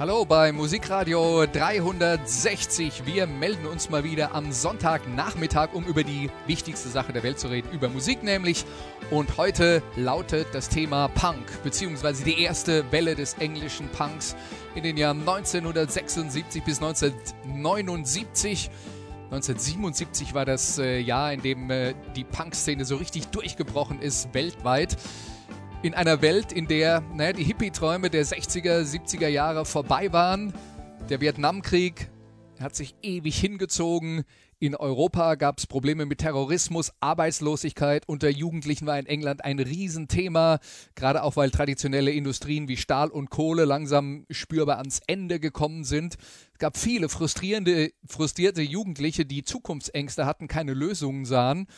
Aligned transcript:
Hallo 0.00 0.24
bei 0.24 0.52
Musikradio 0.52 1.44
360. 1.46 3.04
Wir 3.04 3.26
melden 3.26 3.66
uns 3.66 3.90
mal 3.90 4.04
wieder 4.04 4.32
am 4.32 4.52
Sonntagnachmittag, 4.52 5.70
um 5.72 5.84
über 5.86 6.04
die 6.04 6.30
wichtigste 6.46 6.88
Sache 6.88 7.12
der 7.12 7.24
Welt 7.24 7.40
zu 7.40 7.48
reden, 7.48 7.68
über 7.72 7.88
Musik 7.88 8.22
nämlich. 8.22 8.64
Und 9.10 9.36
heute 9.38 9.82
lautet 9.96 10.46
das 10.52 10.68
Thema 10.68 11.08
Punk, 11.08 11.64
beziehungsweise 11.64 12.22
die 12.22 12.40
erste 12.40 12.84
Welle 12.92 13.16
des 13.16 13.34
englischen 13.40 13.88
Punks 13.88 14.36
in 14.76 14.84
den 14.84 14.96
Jahren 14.96 15.18
1976 15.18 16.62
bis 16.62 16.80
1979. 16.80 18.70
1977 19.32 20.32
war 20.32 20.44
das 20.44 20.78
äh, 20.78 21.00
Jahr, 21.00 21.32
in 21.32 21.42
dem 21.42 21.72
äh, 21.72 21.94
die 22.14 22.22
Punk-Szene 22.22 22.84
so 22.84 22.94
richtig 22.94 23.26
durchgebrochen 23.26 24.00
ist 24.00 24.32
weltweit 24.32 24.96
in 25.82 25.94
einer 25.94 26.22
Welt, 26.22 26.52
in 26.52 26.66
der 26.66 27.02
naja, 27.14 27.32
die 27.32 27.44
Hippie-Träume 27.44 28.10
der 28.10 28.26
60er, 28.26 28.82
70er 28.82 29.28
Jahre 29.28 29.64
vorbei 29.64 30.12
waren. 30.12 30.52
Der 31.08 31.20
Vietnamkrieg 31.20 32.10
hat 32.58 32.74
sich 32.74 32.96
ewig 33.02 33.38
hingezogen. 33.38 34.24
In 34.58 34.74
Europa 34.74 35.36
gab 35.36 35.58
es 35.58 35.68
Probleme 35.68 36.04
mit 36.04 36.18
Terrorismus, 36.18 36.90
Arbeitslosigkeit 36.98 38.08
unter 38.08 38.28
Jugendlichen 38.28 38.88
war 38.88 38.98
in 38.98 39.06
England 39.06 39.44
ein 39.44 39.60
Riesenthema, 39.60 40.58
gerade 40.96 41.22
auch 41.22 41.36
weil 41.36 41.52
traditionelle 41.52 42.10
Industrien 42.10 42.66
wie 42.66 42.76
Stahl 42.76 43.08
und 43.08 43.30
Kohle 43.30 43.64
langsam 43.64 44.26
spürbar 44.30 44.78
ans 44.78 45.00
Ende 45.06 45.38
gekommen 45.38 45.84
sind. 45.84 46.16
Es 46.54 46.58
gab 46.58 46.76
viele 46.76 47.08
frustrierende, 47.08 47.92
frustrierte 48.04 48.62
Jugendliche, 48.62 49.24
die 49.24 49.44
Zukunftsängste 49.44 50.26
hatten, 50.26 50.48
keine 50.48 50.74
Lösungen 50.74 51.24
sahen 51.24 51.68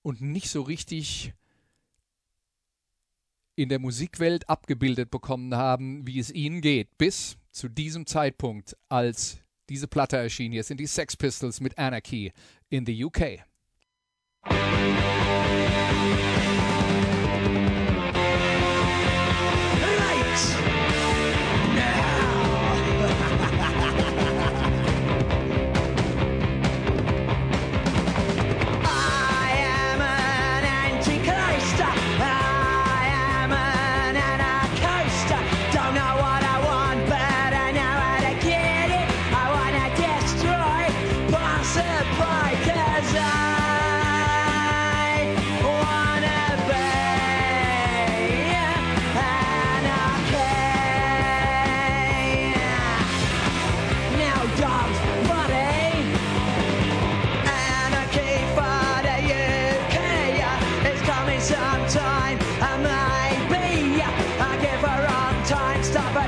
und 0.00 0.22
nicht 0.22 0.48
so 0.48 0.62
richtig 0.62 1.34
in 3.60 3.68
der 3.68 3.78
Musikwelt 3.78 4.48
abgebildet 4.48 5.10
bekommen 5.10 5.54
haben, 5.54 6.06
wie 6.06 6.18
es 6.18 6.32
ihnen 6.32 6.62
geht, 6.62 6.96
bis 6.96 7.36
zu 7.50 7.68
diesem 7.68 8.06
Zeitpunkt, 8.06 8.74
als 8.88 9.38
diese 9.68 9.86
Platte 9.86 10.16
erschien. 10.16 10.50
Hier 10.50 10.64
sind 10.64 10.80
die 10.80 10.86
Sex 10.86 11.14
Pistols 11.14 11.60
mit 11.60 11.76
Anarchy 11.76 12.32
in 12.70 12.86
the 12.86 13.04
UK. 13.04 13.44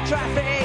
Traffic 0.07 0.62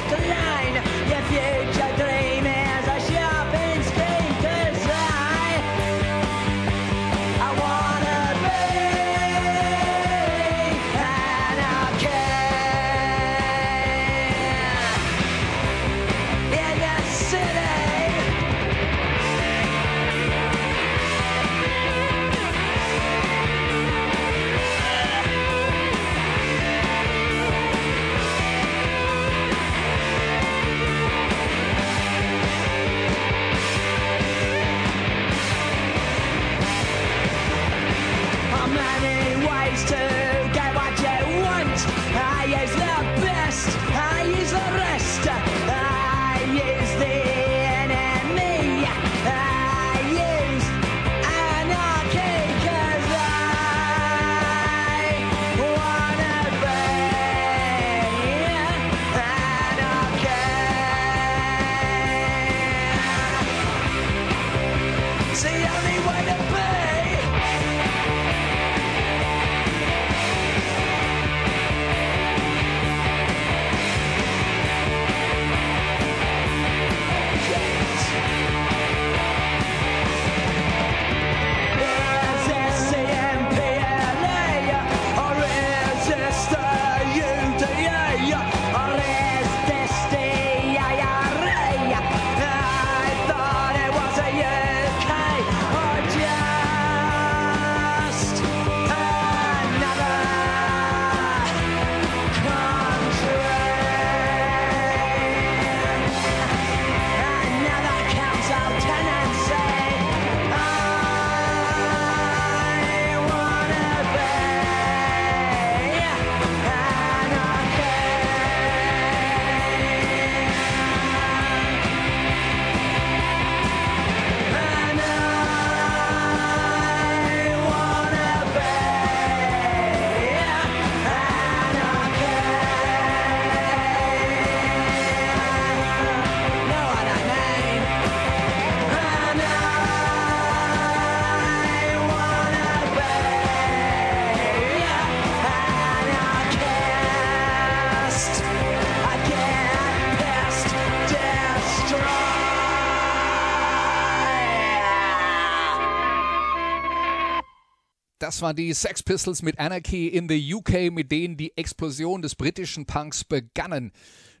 Das 158.28 158.42
waren 158.42 158.56
die 158.56 158.74
Sex 158.74 159.02
Pistols 159.02 159.40
mit 159.40 159.58
Anarchy 159.58 160.06
in 160.06 160.28
the 160.28 160.54
UK, 160.54 160.92
mit 160.92 161.10
denen 161.10 161.38
die 161.38 161.56
Explosion 161.56 162.20
des 162.20 162.34
britischen 162.34 162.84
Punks 162.84 163.24
begannen. 163.24 163.90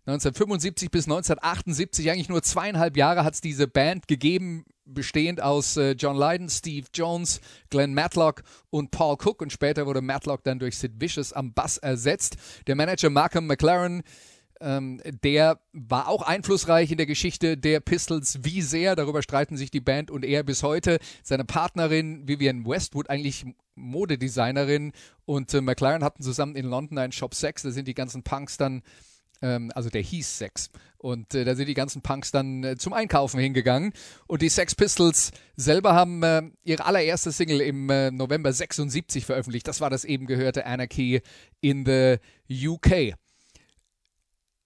1975 0.04 0.90
bis 0.90 1.06
1978, 1.06 2.10
eigentlich 2.10 2.28
nur 2.28 2.42
zweieinhalb 2.42 2.98
Jahre 2.98 3.24
hat 3.24 3.32
es 3.32 3.40
diese 3.40 3.66
Band 3.66 4.06
gegeben, 4.06 4.66
bestehend 4.84 5.40
aus 5.40 5.78
äh, 5.78 5.92
John 5.92 6.18
Lydon, 6.18 6.50
Steve 6.50 6.86
Jones, 6.92 7.40
Glenn 7.70 7.94
Matlock 7.94 8.42
und 8.68 8.90
Paul 8.90 9.16
Cook. 9.16 9.40
Und 9.40 9.54
später 9.54 9.86
wurde 9.86 10.02
Matlock 10.02 10.44
dann 10.44 10.58
durch 10.58 10.76
Sid 10.76 11.00
Vicious 11.00 11.32
am 11.32 11.54
Bass 11.54 11.78
ersetzt. 11.78 12.36
Der 12.66 12.74
Manager 12.74 13.08
Malcolm 13.08 13.46
McLaren 13.46 14.02
ähm, 14.60 15.00
der 15.22 15.60
war 15.72 16.08
auch 16.08 16.22
einflussreich 16.22 16.90
in 16.90 16.96
der 16.96 17.06
Geschichte 17.06 17.56
der 17.56 17.80
Pistols. 17.80 18.40
Wie 18.42 18.62
sehr, 18.62 18.96
darüber 18.96 19.22
streiten 19.22 19.56
sich 19.56 19.70
die 19.70 19.80
Band 19.80 20.10
und 20.10 20.24
er 20.24 20.42
bis 20.42 20.62
heute. 20.62 20.98
Seine 21.22 21.44
Partnerin 21.44 22.26
Vivian 22.26 22.66
Westwood, 22.66 23.10
eigentlich 23.10 23.46
Modedesignerin, 23.74 24.92
und 25.24 25.52
äh, 25.54 25.60
McLaren 25.60 26.02
hatten 26.04 26.22
zusammen 26.22 26.56
in 26.56 26.66
London 26.66 26.98
einen 26.98 27.12
Shop 27.12 27.34
Sex. 27.34 27.62
Da 27.62 27.70
sind 27.70 27.86
die 27.86 27.94
ganzen 27.94 28.22
Punks 28.22 28.56
dann 28.56 28.82
ähm, 29.42 29.70
also 29.74 29.90
der 29.90 30.02
hieß 30.02 30.38
Sex. 30.38 30.70
Und 30.96 31.34
äh, 31.34 31.44
da 31.44 31.54
sind 31.54 31.68
die 31.68 31.74
ganzen 31.74 32.02
Punks 32.02 32.30
dann 32.30 32.64
äh, 32.64 32.76
zum 32.76 32.92
Einkaufen 32.92 33.38
hingegangen. 33.38 33.92
Und 34.26 34.42
die 34.42 34.48
Sex 34.48 34.74
Pistols 34.74 35.30
selber 35.56 35.94
haben 35.94 36.22
äh, 36.22 36.42
ihre 36.64 36.84
allererste 36.84 37.30
Single 37.30 37.60
im 37.60 37.88
äh, 37.88 38.10
November 38.10 38.52
76 38.52 39.24
veröffentlicht. 39.24 39.68
Das 39.68 39.80
war 39.80 39.90
das 39.90 40.04
eben 40.04 40.26
gehörte 40.26 40.66
Anarchy 40.66 41.22
in 41.60 41.84
the 41.86 42.18
UK 42.66 43.14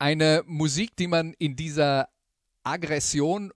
eine 0.02 0.42
Musik, 0.46 0.96
die 0.96 1.06
man 1.06 1.32
in 1.38 1.54
dieser 1.54 2.08
Aggression 2.64 3.52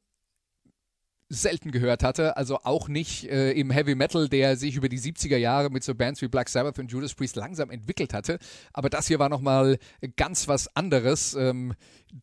selten 1.29 1.73
gehört 1.73 2.05
hatte, 2.05 2.37
also 2.37 2.61
auch 2.63 2.87
nicht 2.87 3.25
äh, 3.25 3.51
im 3.51 3.73
Heavy 3.73 3.97
Metal, 3.97 4.29
der 4.29 4.57
sich 4.57 4.77
über 4.77 4.89
die 4.89 5.01
70er 5.01 5.39
Jahre 5.39 5.71
mit 5.71 5.83
so 5.83 5.97
Bands 5.97 6.23
wie 6.23 6.29
Black 6.29 6.49
Sabbath 6.49 6.79
und 6.79 6.93
Judas 6.93 7.15
Priest 7.15 7.35
langsam 7.35 7.71
entwickelt 7.71 8.15
hatte. 8.15 8.39
Aber 8.73 8.91
das 8.91 9.09
hier 9.09 9.19
war 9.19 9.29
nochmal 9.29 9.79
ganz 10.17 10.47
was 10.47 10.69
anderes. 10.77 11.35
Ähm, 11.35 11.75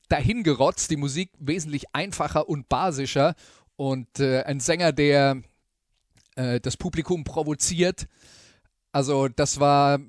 dahingerotzt, 0.08 0.90
die 0.90 0.96
Musik 0.96 1.32
wesentlich 1.38 1.84
einfacher 1.92 2.48
und 2.48 2.70
basischer 2.70 3.36
und 3.76 4.22
äh, 4.22 4.44
ein 4.44 4.62
Sänger, 4.62 4.94
der 4.94 5.42
äh, 6.38 6.62
das 6.62 6.78
Publikum 6.78 7.26
provoziert. 7.26 8.08
Also 8.94 9.28
das 9.28 9.60
war 9.60 10.00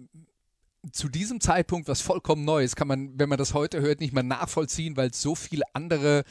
zu 0.93 1.09
diesem 1.09 1.41
Zeitpunkt 1.41 1.89
was 1.89 2.01
vollkommen 2.01 2.45
Neues. 2.45 2.77
Kann 2.77 2.89
man, 2.89 3.19
wenn 3.19 3.29
man 3.29 3.39
das 3.39 3.55
heute 3.55 3.81
hört, 3.81 4.01
nicht 4.01 4.13
mehr 4.13 4.23
nachvollziehen, 4.23 4.97
weil 4.97 5.11
es 5.11 5.21
so 5.21 5.35
viele 5.35 5.65
andere 5.73 6.25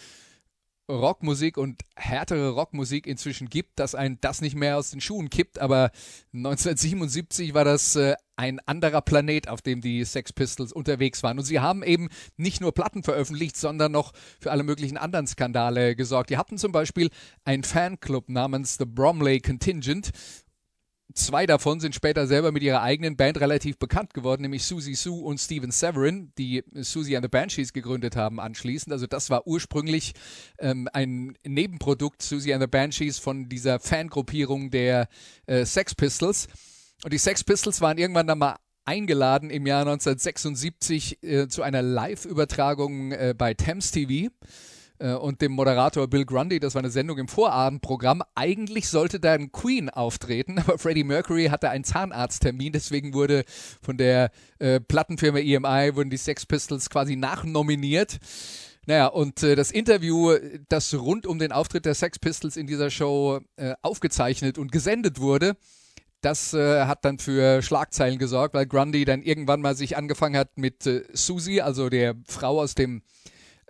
Rockmusik 0.89 1.57
und 1.57 1.81
härtere 1.95 2.49
Rockmusik 2.49 3.07
inzwischen 3.07 3.49
gibt, 3.49 3.79
dass 3.79 3.95
ein 3.95 4.17
das 4.19 4.41
nicht 4.41 4.55
mehr 4.55 4.77
aus 4.77 4.91
den 4.91 4.99
Schuhen 4.99 5.29
kippt. 5.29 5.59
Aber 5.59 5.91
1977 6.33 7.53
war 7.53 7.63
das 7.63 7.95
äh, 7.95 8.15
ein 8.35 8.59
anderer 8.65 9.01
Planet, 9.01 9.47
auf 9.47 9.61
dem 9.61 9.79
die 9.79 10.03
Sex 10.03 10.33
Pistols 10.33 10.73
unterwegs 10.73 11.23
waren. 11.23 11.39
Und 11.39 11.45
sie 11.45 11.61
haben 11.61 11.83
eben 11.83 12.09
nicht 12.35 12.59
nur 12.59 12.73
Platten 12.73 13.03
veröffentlicht, 13.03 13.55
sondern 13.55 13.93
noch 13.93 14.11
für 14.39 14.51
alle 14.51 14.63
möglichen 14.63 14.97
anderen 14.97 15.27
Skandale 15.27 15.95
gesorgt. 15.95 16.29
Die 16.31 16.37
hatten 16.37 16.57
zum 16.57 16.73
Beispiel 16.73 17.09
einen 17.45 17.63
Fanclub 17.63 18.27
namens 18.27 18.77
The 18.77 18.85
Bromley 18.85 19.39
Contingent, 19.39 20.11
Zwei 21.13 21.45
davon 21.45 21.79
sind 21.79 21.93
später 21.93 22.25
selber 22.25 22.51
mit 22.51 22.63
ihrer 22.63 22.81
eigenen 22.81 23.15
Band 23.15 23.39
relativ 23.39 23.77
bekannt 23.77 24.15
geworden, 24.15 24.41
nämlich 24.41 24.65
Susie 24.65 24.95
Sue 24.95 25.23
und 25.23 25.39
Steven 25.39 25.69
Severin, 25.69 26.31
die 26.39 26.63
Susie 26.73 27.15
and 27.15 27.23
the 27.23 27.29
Banshees 27.29 27.71
gegründet 27.71 28.15
haben 28.15 28.39
anschließend. 28.39 28.91
Also 28.91 29.05
das 29.05 29.29
war 29.29 29.45
ursprünglich 29.45 30.13
ähm, 30.57 30.89
ein 30.91 31.37
Nebenprodukt 31.45 32.23
Susie 32.23 32.53
and 32.53 32.63
the 32.63 32.67
Banshees 32.67 33.19
von 33.19 33.47
dieser 33.47 33.79
Fangruppierung 33.79 34.71
der 34.71 35.07
äh, 35.45 35.65
Sex 35.65 35.93
Pistols. 35.93 36.47
Und 37.03 37.13
die 37.13 37.19
Sex 37.19 37.43
Pistols 37.43 37.79
waren 37.81 37.99
irgendwann 37.99 38.25
dann 38.25 38.39
mal 38.39 38.55
eingeladen 38.85 39.51
im 39.51 39.67
Jahr 39.67 39.81
1976 39.81 41.23
äh, 41.23 41.47
zu 41.47 41.61
einer 41.61 41.81
Live-Übertragung 41.81 43.11
äh, 43.11 43.35
bei 43.37 43.53
Thames 43.53 43.91
TV. 43.91 44.29
Äh, 45.03 45.15
und 45.15 45.41
dem 45.41 45.51
Moderator 45.51 46.07
Bill 46.07 46.25
Grundy. 46.25 46.59
Das 46.59 46.75
war 46.75 46.79
eine 46.79 46.89
Sendung 46.89 47.17
im 47.17 47.27
Vorabendprogramm. 47.27 48.23
Eigentlich 48.35 48.87
sollte 48.87 49.19
da 49.19 49.33
ein 49.33 49.51
Queen 49.51 49.89
auftreten, 49.89 50.59
aber 50.65 50.77
Freddie 50.77 51.03
Mercury 51.03 51.47
hatte 51.47 51.69
einen 51.69 51.83
Zahnarzttermin, 51.83 52.71
deswegen 52.71 53.13
wurde 53.13 53.43
von 53.81 53.97
der 53.97 54.31
äh, 54.59 54.79
Plattenfirma 54.79 55.39
EMI 55.39 55.95
wurden 55.95 56.09
die 56.09 56.17
Sex 56.17 56.45
Pistols 56.45 56.89
quasi 56.89 57.17
nachnominiert. 57.17 58.19
Naja, 58.85 59.07
und 59.07 59.43
äh, 59.43 59.55
das 59.55 59.71
Interview, 59.71 60.37
das 60.69 60.93
rund 60.93 61.27
um 61.27 61.37
den 61.37 61.51
Auftritt 61.51 61.85
der 61.85 61.95
Sex 61.95 62.17
Pistols 62.19 62.55
in 62.55 62.67
dieser 62.67 62.89
Show 62.89 63.41
äh, 63.57 63.73
aufgezeichnet 63.81 64.57
und 64.57 64.71
gesendet 64.71 65.19
wurde, 65.19 65.57
das 66.21 66.53
äh, 66.53 66.85
hat 66.85 67.03
dann 67.03 67.19
für 67.19 67.61
Schlagzeilen 67.61 68.17
gesorgt, 68.17 68.53
weil 68.53 68.65
Grundy 68.65 69.03
dann 69.03 69.21
irgendwann 69.21 69.59
mal 69.59 69.75
sich 69.75 69.97
angefangen 69.97 70.37
hat 70.37 70.57
mit 70.57 70.85
äh, 70.87 71.03
Susie, 71.11 71.61
also 71.61 71.89
der 71.89 72.15
Frau 72.25 72.61
aus 72.61 72.75
dem 72.75 73.01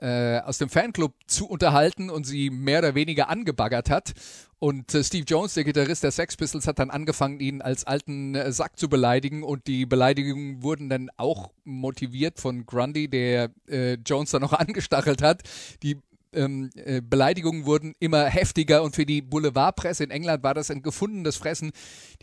äh, 0.04 0.42
aus 0.42 0.58
dem 0.58 0.68
Fanclub 0.68 1.14
zu 1.28 1.48
unterhalten 1.48 2.10
und 2.10 2.26
sie 2.26 2.50
mehr 2.50 2.80
oder 2.80 2.94
weniger 2.94 3.30
angebaggert 3.30 3.90
hat. 3.90 4.12
Und 4.60 4.94
äh, 4.94 5.04
Steve 5.04 5.24
Jones, 5.26 5.54
der 5.54 5.64
Gitarrist 5.64 6.04
der 6.04 6.12
Sex 6.12 6.36
Pistols, 6.36 6.68
hat 6.68 6.80
dann 6.80 6.90
angefangen, 6.90 7.40
ihn 7.40 7.62
als 7.62 7.86
alten 7.86 8.36
äh, 8.36 8.52
Sack 8.52 8.78
zu 8.78 8.90
beleidigen. 8.90 9.44
Und 9.44 9.66
die 9.68 9.86
Beleidigungen 9.86 10.62
wurden 10.62 10.90
dann 10.90 11.10
auch 11.16 11.52
motiviert 11.64 12.40
von 12.40 12.66
Grundy, 12.66 13.08
der 13.08 13.52
äh, 13.70 13.94
Jones 14.06 14.32
dann 14.32 14.42
noch 14.42 14.52
angestachelt 14.60 15.22
hat. 15.22 15.44
Die 15.84 15.98
ähm, 16.34 16.70
äh, 16.76 17.02
Beleidigungen 17.02 17.66
wurden 17.66 17.96
immer 18.00 18.26
heftiger 18.26 18.84
und 18.84 18.96
für 18.96 19.06
die 19.06 19.22
Boulevardpresse 19.22 20.04
in 20.04 20.12
England 20.12 20.44
war 20.44 20.54
das 20.54 20.70
ein 20.70 20.82
gefundenes 20.82 21.38
Fressen. 21.38 21.72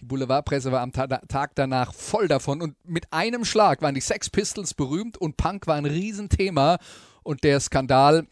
Die 0.00 0.05
Boulevardpresse 0.05 0.71
war 0.71 0.81
am 0.82 0.93
Ta 0.93 1.06
Tag 1.06 1.53
danach 1.55 1.94
voll 1.94 2.29
davon 2.29 2.61
und 2.61 2.75
mit 2.85 3.11
einem 3.11 3.44
Schlag 3.47 3.81
waren 3.81 3.94
die 3.94 4.00
Sex 4.03 4.29
Pistols 4.29 4.75
berühmt 4.75 5.17
und 5.17 5.37
Punk 5.38 5.67
war 5.67 5.77
ein 5.77 5.87
Riesenthema 5.87 6.79
und 7.22 7.44
der 7.44 7.61
Skandal, 7.61 8.26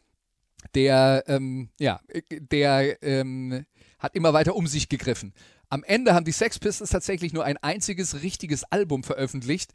der, 0.75 1.25
ähm, 1.27 1.71
ja, 1.79 2.01
der 2.31 3.03
ähm, 3.03 3.65
hat 3.99 4.15
immer 4.15 4.33
weiter 4.33 4.55
um 4.55 4.67
sich 4.67 4.89
gegriffen. 4.89 5.33
Am 5.71 5.85
Ende 5.85 6.15
haben 6.15 6.25
die 6.25 6.33
Sex 6.33 6.59
Pistols 6.59 6.91
tatsächlich 6.91 7.33
nur 7.33 7.45
ein 7.45 7.59
einziges 7.59 8.23
richtiges 8.23 8.65
Album 8.65 9.05
veröffentlicht, 9.05 9.73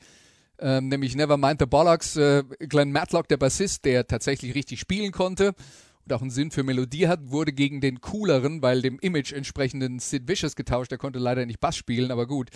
ähm, 0.60 0.88
nämlich 0.88 1.16
Nevermind 1.16 1.60
the 1.60 1.66
Bollocks. 1.66 2.16
Äh, 2.16 2.44
Glenn 2.60 2.92
Matlock, 2.92 3.28
der 3.28 3.38
Bassist, 3.38 3.86
der 3.86 4.08
tatsächlich 4.08 4.56
richtig 4.56 4.80
spielen 4.80 5.12
konnte 5.12 5.54
und 6.06 6.14
auch 6.14 6.22
einen 6.22 6.32
Sinn 6.32 6.52
für 6.52 6.64
Melodie 6.64 7.08
hat, 7.08 7.32
wurde 7.32 7.54
gegen 7.54 7.80
den 7.80 8.02
cooleren, 8.02 8.62
weil 8.62 8.82
dem 8.82 9.00
Image 9.00 9.34
entsprechenden 9.34 10.00
Sid 10.00 10.28
Vicious 10.28 10.56
getauscht. 10.56 10.92
Der 10.92 10.98
konnte 10.98 11.20
leider 11.20 11.46
nicht 11.46 11.60
Bass 11.60 11.78
spielen, 11.78 12.12
aber 12.12 12.28
gut. 12.28 12.50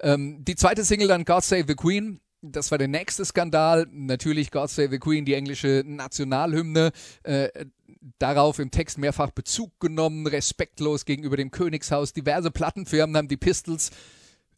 Ähm, 0.00 0.44
die 0.44 0.56
zweite 0.56 0.84
Single 0.84 1.08
dann 1.08 1.24
God 1.24 1.44
Save 1.44 1.64
the 1.68 1.74
Queen 1.74 2.20
das 2.42 2.70
war 2.70 2.78
der 2.78 2.88
nächste 2.88 3.24
Skandal. 3.24 3.86
Natürlich 3.90 4.50
God 4.50 4.70
Save 4.70 4.90
the 4.90 4.98
Queen, 4.98 5.24
die 5.24 5.34
englische 5.34 5.82
Nationalhymne. 5.86 6.92
Äh, 7.22 7.48
darauf 8.18 8.58
im 8.58 8.70
Text 8.70 8.98
mehrfach 8.98 9.30
Bezug 9.30 9.78
genommen, 9.80 10.26
respektlos 10.26 11.04
gegenüber 11.04 11.36
dem 11.36 11.50
Königshaus. 11.50 12.12
Diverse 12.12 12.50
Plattenfirmen 12.50 13.16
haben 13.16 13.28
die 13.28 13.36
Pistols 13.36 13.90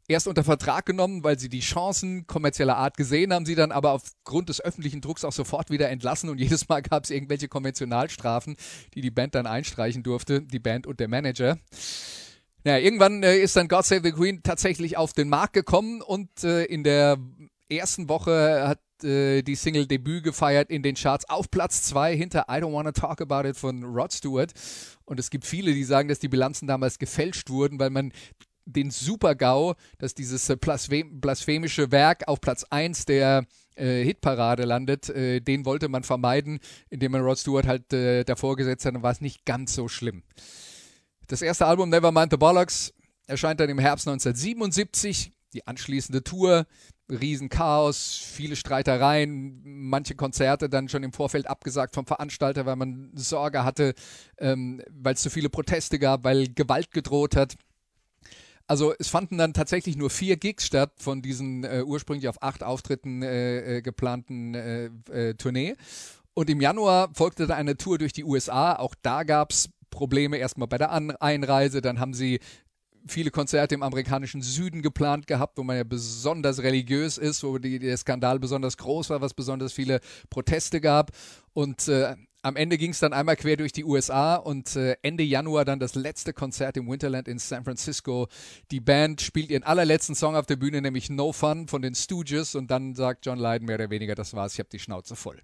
erst 0.08 0.28
unter 0.28 0.44
Vertrag 0.44 0.86
genommen, 0.86 1.24
weil 1.24 1.38
sie 1.38 1.48
die 1.48 1.60
Chancen 1.60 2.26
kommerzieller 2.26 2.76
Art 2.76 2.96
gesehen 2.96 3.32
haben, 3.32 3.46
sie 3.46 3.54
dann 3.54 3.72
aber 3.72 3.92
aufgrund 3.92 4.48
des 4.48 4.60
öffentlichen 4.60 5.00
Drucks 5.00 5.24
auch 5.24 5.32
sofort 5.32 5.70
wieder 5.70 5.88
entlassen 5.90 6.28
und 6.28 6.38
jedes 6.38 6.68
Mal 6.68 6.82
gab 6.82 7.04
es 7.04 7.10
irgendwelche 7.10 7.48
Konventionalstrafen, 7.48 8.56
die 8.94 9.00
die 9.00 9.10
Band 9.10 9.34
dann 9.34 9.46
einstreichen 9.46 10.02
durfte, 10.02 10.42
die 10.42 10.58
Band 10.58 10.86
und 10.86 11.00
der 11.00 11.08
Manager. 11.08 11.58
Ja, 12.64 12.78
irgendwann 12.78 13.24
äh, 13.24 13.38
ist 13.38 13.56
dann 13.56 13.66
God 13.66 13.84
Save 13.84 14.02
the 14.04 14.12
Queen 14.12 14.42
tatsächlich 14.44 14.96
auf 14.96 15.12
den 15.12 15.28
Markt 15.28 15.52
gekommen 15.52 16.00
und 16.00 16.44
äh, 16.44 16.64
in 16.64 16.84
der 16.84 17.18
ersten 17.76 18.08
Woche 18.08 18.68
hat 18.68 19.04
äh, 19.04 19.42
die 19.42 19.54
Single 19.54 19.86
Debüt 19.86 20.24
gefeiert 20.24 20.70
in 20.70 20.82
den 20.82 20.94
Charts 20.94 21.28
auf 21.28 21.50
Platz 21.50 21.82
2 21.84 22.16
hinter 22.16 22.46
I 22.48 22.54
Don't 22.54 22.72
Wanna 22.72 22.92
Talk 22.92 23.20
About 23.20 23.48
It 23.48 23.56
von 23.56 23.84
Rod 23.84 24.12
Stewart. 24.12 24.52
Und 25.04 25.20
es 25.20 25.30
gibt 25.30 25.44
viele, 25.44 25.72
die 25.72 25.84
sagen, 25.84 26.08
dass 26.08 26.18
die 26.18 26.28
Bilanzen 26.28 26.66
damals 26.66 26.98
gefälscht 26.98 27.50
wurden, 27.50 27.78
weil 27.78 27.90
man 27.90 28.12
den 28.64 28.90
Super-GAU, 28.90 29.74
dass 29.98 30.14
dieses 30.14 30.48
äh, 30.48 30.56
blasphemische 30.56 31.90
Werk 31.90 32.28
auf 32.28 32.40
Platz 32.40 32.64
1 32.70 33.06
der 33.06 33.46
äh, 33.74 34.04
Hitparade 34.04 34.64
landet, 34.64 35.08
äh, 35.10 35.40
den 35.40 35.64
wollte 35.64 35.88
man 35.88 36.04
vermeiden, 36.04 36.60
indem 36.90 37.12
man 37.12 37.22
Rod 37.22 37.38
Stewart 37.38 37.66
halt 37.66 37.92
äh, 37.92 38.24
davor 38.24 38.56
gesetzt 38.56 38.84
hat, 38.84 38.94
dann 38.94 39.02
war 39.02 39.12
es 39.12 39.20
nicht 39.20 39.44
ganz 39.44 39.74
so 39.74 39.88
schlimm. 39.88 40.22
Das 41.26 41.42
erste 41.42 41.66
Album 41.66 41.88
Nevermind 41.88 42.30
the 42.30 42.36
Bollocks 42.36 42.92
erscheint 43.26 43.60
dann 43.60 43.70
im 43.70 43.78
Herbst 43.78 44.06
1977. 44.06 45.32
Die 45.54 45.66
anschließende 45.66 46.24
Tour 46.24 46.66
Riesenchaos, 47.20 48.16
viele 48.16 48.56
Streitereien, 48.56 49.60
manche 49.64 50.14
Konzerte 50.14 50.68
dann 50.68 50.88
schon 50.88 51.02
im 51.02 51.12
Vorfeld 51.12 51.48
abgesagt 51.48 51.94
vom 51.94 52.06
Veranstalter, 52.06 52.66
weil 52.66 52.76
man 52.76 53.10
Sorge 53.14 53.64
hatte, 53.64 53.94
ähm, 54.38 54.82
weil 54.90 55.14
es 55.14 55.22
zu 55.22 55.30
viele 55.30 55.50
Proteste 55.50 55.98
gab, 55.98 56.24
weil 56.24 56.48
Gewalt 56.48 56.90
gedroht 56.90 57.36
hat. 57.36 57.54
Also 58.66 58.94
es 58.98 59.08
fanden 59.08 59.38
dann 59.38 59.52
tatsächlich 59.52 59.96
nur 59.96 60.08
vier 60.08 60.36
Gigs 60.36 60.66
statt 60.66 60.92
von 60.96 61.20
diesen 61.20 61.64
äh, 61.64 61.82
ursprünglich 61.84 62.28
auf 62.28 62.42
acht 62.42 62.62
Auftritten 62.62 63.22
äh, 63.22 63.78
äh, 63.78 63.82
geplanten 63.82 64.54
äh, 64.54 64.86
äh, 65.10 65.34
Tournee. 65.34 65.74
Und 66.34 66.48
im 66.48 66.60
Januar 66.60 67.10
folgte 67.14 67.46
dann 67.46 67.58
eine 67.58 67.76
Tour 67.76 67.98
durch 67.98 68.12
die 68.12 68.24
USA. 68.24 68.74
Auch 68.76 68.94
da 69.02 69.24
gab 69.24 69.50
es 69.50 69.68
Probleme 69.90 70.38
erstmal 70.38 70.68
bei 70.68 70.78
der 70.78 70.90
An 70.90 71.10
Einreise. 71.10 71.82
Dann 71.82 72.00
haben 72.00 72.14
sie 72.14 72.40
viele 73.06 73.30
Konzerte 73.30 73.74
im 73.74 73.82
amerikanischen 73.82 74.42
Süden 74.42 74.82
geplant 74.82 75.26
gehabt, 75.26 75.58
wo 75.58 75.62
man 75.62 75.76
ja 75.76 75.84
besonders 75.84 76.62
religiös 76.62 77.18
ist, 77.18 77.42
wo 77.44 77.58
die, 77.58 77.78
der 77.78 77.96
Skandal 77.96 78.38
besonders 78.38 78.76
groß 78.76 79.10
war, 79.10 79.20
was 79.20 79.34
besonders 79.34 79.72
viele 79.72 80.00
Proteste 80.30 80.80
gab. 80.80 81.10
Und 81.52 81.88
äh, 81.88 82.16
am 82.42 82.56
Ende 82.56 82.76
ging 82.76 82.90
es 82.90 82.98
dann 82.98 83.12
einmal 83.12 83.36
quer 83.36 83.56
durch 83.56 83.72
die 83.72 83.84
USA 83.84 84.34
und 84.34 84.74
äh, 84.74 84.96
Ende 85.02 85.22
Januar 85.22 85.64
dann 85.64 85.78
das 85.78 85.94
letzte 85.94 86.32
Konzert 86.32 86.76
im 86.76 86.88
Winterland 86.90 87.28
in 87.28 87.38
San 87.38 87.64
Francisco. 87.64 88.26
Die 88.70 88.80
Band 88.80 89.20
spielt 89.20 89.50
ihren 89.50 89.62
allerletzten 89.62 90.14
Song 90.14 90.34
auf 90.34 90.46
der 90.46 90.56
Bühne, 90.56 90.82
nämlich 90.82 91.08
No 91.08 91.32
Fun 91.32 91.68
von 91.68 91.82
den 91.82 91.94
Stooges 91.94 92.54
und 92.54 92.70
dann 92.70 92.94
sagt 92.94 93.26
John 93.26 93.38
Lydon 93.38 93.66
mehr 93.66 93.76
oder 93.76 93.90
weniger, 93.90 94.14
das 94.14 94.34
war's, 94.34 94.54
ich 94.54 94.58
habe 94.58 94.70
die 94.70 94.80
Schnauze 94.80 95.14
voll. 95.14 95.40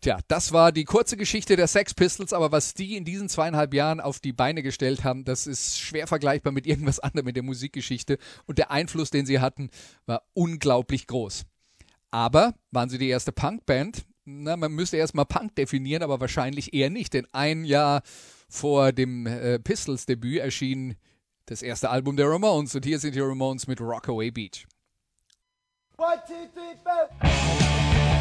Tja, 0.00 0.18
das 0.28 0.52
war 0.52 0.72
die 0.72 0.84
kurze 0.84 1.16
Geschichte 1.16 1.56
der 1.56 1.66
Sex 1.66 1.92
Pistols, 1.92 2.32
aber 2.32 2.52
was 2.52 2.72
die 2.74 2.96
in 2.96 3.04
diesen 3.04 3.28
zweieinhalb 3.28 3.74
Jahren 3.74 4.00
auf 4.00 4.18
die 4.18 4.32
Beine 4.32 4.62
gestellt 4.62 5.04
haben, 5.04 5.24
das 5.24 5.46
ist 5.46 5.78
schwer 5.78 6.06
vergleichbar 6.06 6.52
mit 6.52 6.66
irgendwas 6.66 6.98
anderem 7.00 7.28
in 7.28 7.34
der 7.34 7.42
Musikgeschichte 7.42 8.18
und 8.46 8.58
der 8.58 8.70
Einfluss, 8.70 9.10
den 9.10 9.26
sie 9.26 9.40
hatten, 9.40 9.70
war 10.06 10.22
unglaublich 10.32 11.06
groß. 11.06 11.44
Aber 12.10 12.54
waren 12.70 12.88
sie 12.88 12.98
die 12.98 13.08
erste 13.08 13.32
Punkband? 13.32 14.04
na, 14.30 14.56
man 14.56 14.72
müsste 14.72 14.96
erstmal 14.96 15.26
Punk 15.26 15.54
definieren, 15.56 16.02
aber 16.02 16.20
wahrscheinlich 16.20 16.74
eher 16.74 16.90
nicht, 16.90 17.14
denn 17.14 17.26
ein 17.32 17.64
Jahr 17.64 18.02
vor 18.48 18.92
dem 18.92 19.26
äh, 19.26 19.58
Pistols-Debüt 19.58 20.40
erschien 20.40 20.96
das 21.46 21.62
erste 21.62 21.90
Album 21.90 22.16
der 22.16 22.28
Ramones 22.28 22.74
und 22.74 22.84
hier 22.84 22.98
sind 22.98 23.14
die 23.14 23.20
Ramones 23.20 23.66
mit 23.66 23.80
Rockaway 23.80 24.30
Beach. 24.30 24.66
One, 25.96 26.20
two, 26.26 26.34
three, 26.54 26.76
four. 26.82 28.19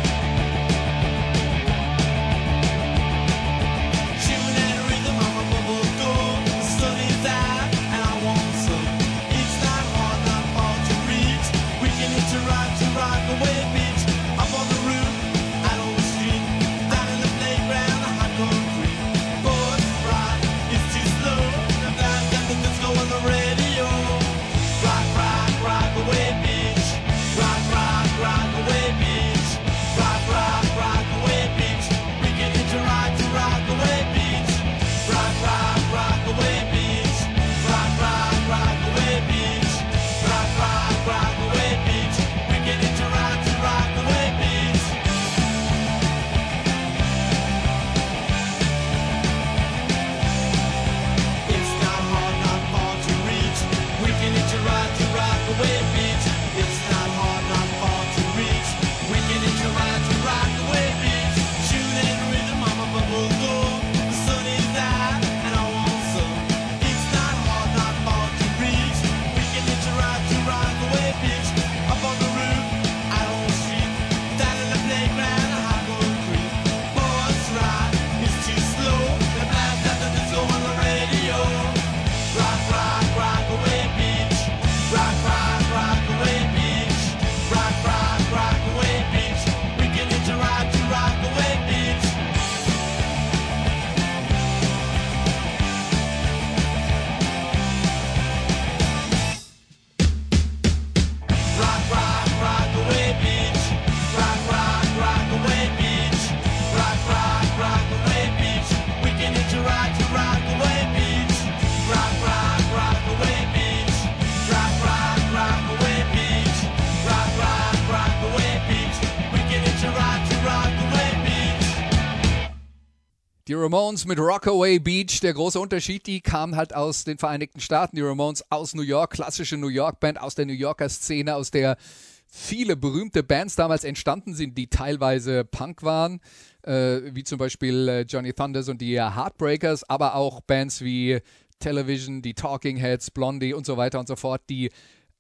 Ramones 123.70 124.08
mit 124.08 124.18
Rockaway 124.18 124.80
Beach, 124.80 125.20
der 125.22 125.32
große 125.32 125.60
Unterschied, 125.60 126.08
die 126.08 126.22
kamen 126.22 126.56
halt 126.56 126.74
aus 126.74 127.04
den 127.04 127.20
Vereinigten 127.20 127.60
Staaten. 127.60 127.96
Die 127.96 128.02
Ramones 128.02 128.44
aus 128.50 128.74
New 128.74 128.82
York, 128.82 129.12
klassische 129.12 129.58
New 129.58 129.68
York 129.68 130.00
Band 130.00 130.20
aus 130.20 130.34
der 130.34 130.48
New 130.48 130.54
Yorker 130.54 130.90
Szene, 130.90 131.36
aus 131.36 131.52
der 131.52 131.78
viele 132.26 132.76
berühmte 132.76 133.22
Bands 133.22 133.56
damals 133.56 133.84
entstanden 133.84 134.34
sind, 134.34 134.58
die 134.58 134.72
teilweise 134.72 135.46
Punk 135.46 135.84
waren, 135.84 136.20
äh, 136.64 137.14
wie 137.14 137.24
zum 137.24 137.38
Beispiel 137.38 137.88
äh, 137.88 138.02
Johnny 138.02 138.34
Thunders 138.34 138.70
und 138.70 138.82
die 138.82 139.00
Heartbreakers, 139.00 139.88
aber 139.88 140.16
auch 140.16 140.42
Bands 140.42 140.82
wie 140.82 141.20
Television, 141.60 142.24
die 142.24 142.34
Talking 142.34 142.78
Heads, 142.78 143.12
Blondie 143.12 143.54
und 143.54 143.68
so 143.68 143.78
weiter 143.78 144.00
und 144.00 144.08
so 144.08 144.16
fort, 144.16 144.42
die 144.50 144.72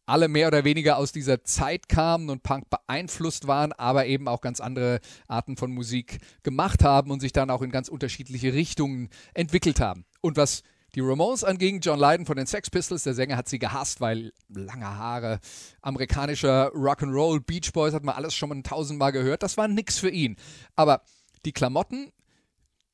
alle 0.09 0.27
mehr 0.27 0.47
oder 0.47 0.63
weniger 0.63 0.97
aus 0.97 1.11
dieser 1.11 1.43
Zeit 1.43 1.87
kamen 1.87 2.29
und 2.29 2.43
Punk 2.43 2.69
beeinflusst 2.69 3.47
waren, 3.47 3.71
aber 3.73 4.05
eben 4.07 4.27
auch 4.27 4.41
ganz 4.41 4.59
andere 4.59 4.99
Arten 5.27 5.55
von 5.55 5.71
Musik 5.71 6.19
gemacht 6.43 6.83
haben 6.83 7.11
und 7.11 7.19
sich 7.19 7.31
dann 7.31 7.49
auch 7.49 7.61
in 7.61 7.71
ganz 7.71 7.87
unterschiedliche 7.89 8.53
Richtungen 8.53 9.09
entwickelt 9.33 9.79
haben. 9.79 10.05
Und 10.21 10.37
was 10.37 10.63
die 10.95 11.01
Ramones 11.01 11.43
anging, 11.43 11.81
John 11.81 11.99
Lydon 11.99 12.25
von 12.25 12.35
den 12.35 12.47
Sex 12.47 12.69
Pistols, 12.69 13.03
der 13.03 13.13
Sänger 13.13 13.37
hat 13.37 13.47
sie 13.47 13.59
gehasst, 13.59 14.01
weil 14.01 14.33
lange 14.49 14.97
Haare, 14.97 15.39
amerikanischer 15.81 16.73
Rock'n'Roll, 16.73 17.41
Beach 17.41 17.71
Boys 17.73 17.93
hat 17.93 18.03
man 18.03 18.15
alles 18.15 18.33
schon 18.33 18.49
mal 18.49 18.61
tausendmal 18.63 19.11
gehört, 19.11 19.43
das 19.43 19.57
war 19.57 19.67
nix 19.67 19.99
für 19.99 20.09
ihn. 20.09 20.35
Aber 20.75 21.03
die 21.45 21.51
Klamotten, 21.51 22.11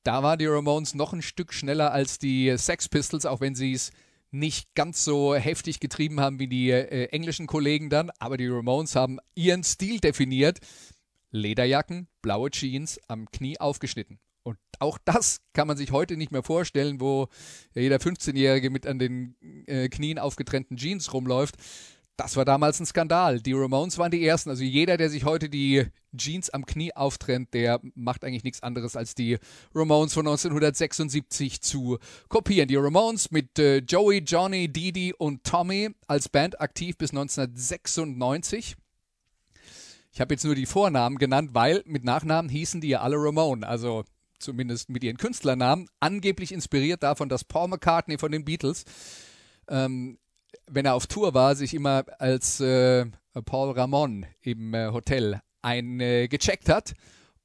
da 0.03 0.21
waren 0.21 0.37
die 0.37 0.45
Ramones 0.45 0.93
noch 0.93 1.13
ein 1.13 1.21
Stück 1.21 1.53
schneller 1.53 1.91
als 1.93 2.19
die 2.19 2.57
Sex 2.57 2.89
Pistols, 2.89 3.25
auch 3.25 3.39
wenn 3.39 3.55
sie 3.55 3.71
es 3.71 3.91
nicht 4.39 4.75
ganz 4.75 5.03
so 5.03 5.35
heftig 5.35 5.79
getrieben 5.79 6.19
haben 6.19 6.39
wie 6.39 6.47
die 6.47 6.69
äh, 6.71 7.05
englischen 7.07 7.47
Kollegen 7.47 7.89
dann, 7.89 8.11
aber 8.19 8.37
die 8.37 8.47
Ramones 8.47 8.95
haben 8.95 9.19
ihren 9.33 9.63
Stil 9.63 9.99
definiert. 9.99 10.59
Lederjacken, 11.31 12.07
blaue 12.21 12.49
Jeans, 12.49 12.99
am 13.07 13.29
Knie 13.29 13.59
aufgeschnitten. 13.59 14.19
Und 14.43 14.57
auch 14.79 14.99
das 15.03 15.41
kann 15.53 15.67
man 15.67 15.75
sich 15.75 15.91
heute 15.91 16.17
nicht 16.17 16.31
mehr 16.31 16.43
vorstellen, 16.43 17.01
wo 17.01 17.29
jeder 17.73 17.97
15-Jährige 17.97 18.69
mit 18.69 18.85
an 18.85 18.99
den 18.99 19.35
äh, 19.65 19.89
Knien 19.89 20.19
aufgetrennten 20.19 20.77
Jeans 20.77 21.13
rumläuft. 21.13 21.55
Das 22.17 22.37
war 22.37 22.45
damals 22.45 22.79
ein 22.79 22.85
Skandal. 22.85 23.41
Die 23.41 23.51
Ramones 23.51 23.97
waren 23.97 24.11
die 24.11 24.25
ersten. 24.25 24.49
Also 24.49 24.63
jeder, 24.63 24.95
der 24.95 25.09
sich 25.09 25.25
heute 25.25 25.49
die 25.49 25.85
Jeans 26.15 26.49
am 26.49 26.65
Knie 26.65 26.95
auftrennt, 26.95 27.53
der 27.53 27.81
macht 27.93 28.23
eigentlich 28.23 28.45
nichts 28.45 28.63
anderes 28.63 28.95
als 28.95 29.15
die 29.15 29.37
Ramones 29.73 30.13
von 30.13 30.25
1976 30.25 31.61
zu 31.61 31.97
kopieren. 32.29 32.69
Die 32.69 32.77
Ramones 32.77 33.31
mit 33.31 33.59
äh, 33.59 33.79
Joey, 33.79 34.19
Johnny, 34.19 34.71
Didi 34.71 35.13
und 35.13 35.43
Tommy 35.43 35.89
als 36.07 36.29
Band 36.29 36.61
aktiv 36.61 36.97
bis 36.97 37.11
1996. 37.11 38.77
Ich 40.13 40.21
habe 40.21 40.33
jetzt 40.33 40.45
nur 40.45 40.55
die 40.55 40.65
Vornamen 40.65 41.17
genannt, 41.17 41.49
weil 41.51 41.83
mit 41.85 42.05
Nachnamen 42.05 42.49
hießen 42.49 42.79
die 42.79 42.87
ja 42.87 43.01
alle 43.01 43.17
Ramone. 43.17 43.67
Also 43.67 44.05
zumindest 44.39 44.89
mit 44.89 45.03
ihren 45.03 45.17
Künstlernamen. 45.17 45.89
Angeblich 45.99 46.53
inspiriert 46.53 47.03
davon, 47.03 47.27
dass 47.27 47.43
Paul 47.43 47.67
McCartney 47.67 48.17
von 48.17 48.31
den 48.31 48.45
Beatles 48.45 48.85
ähm, 49.67 50.17
wenn 50.67 50.85
er 50.85 50.95
auf 50.95 51.07
Tour 51.07 51.33
war, 51.33 51.55
sich 51.55 51.73
immer 51.73 52.05
als 52.19 52.59
äh, 52.59 53.05
Paul 53.45 53.71
Ramon 53.71 54.25
im 54.41 54.73
äh, 54.73 54.91
Hotel 54.91 55.41
eingecheckt 55.61 56.69
hat. 56.69 56.93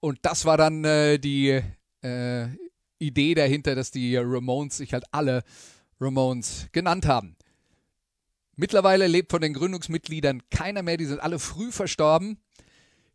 Und 0.00 0.18
das 0.22 0.44
war 0.44 0.56
dann 0.56 0.84
äh, 0.84 1.18
die 1.18 1.60
äh, 2.02 2.46
Idee 2.98 3.34
dahinter, 3.34 3.74
dass 3.74 3.90
die 3.90 4.16
Ramones 4.16 4.76
sich 4.76 4.92
halt 4.92 5.04
alle 5.10 5.42
Ramones 6.00 6.68
genannt 6.72 7.06
haben. 7.06 7.36
Mittlerweile 8.56 9.06
lebt 9.06 9.30
von 9.30 9.40
den 9.40 9.54
Gründungsmitgliedern 9.54 10.42
keiner 10.50 10.82
mehr, 10.82 10.96
die 10.96 11.06
sind 11.06 11.20
alle 11.20 11.38
früh 11.38 11.72
verstorben. 11.72 12.38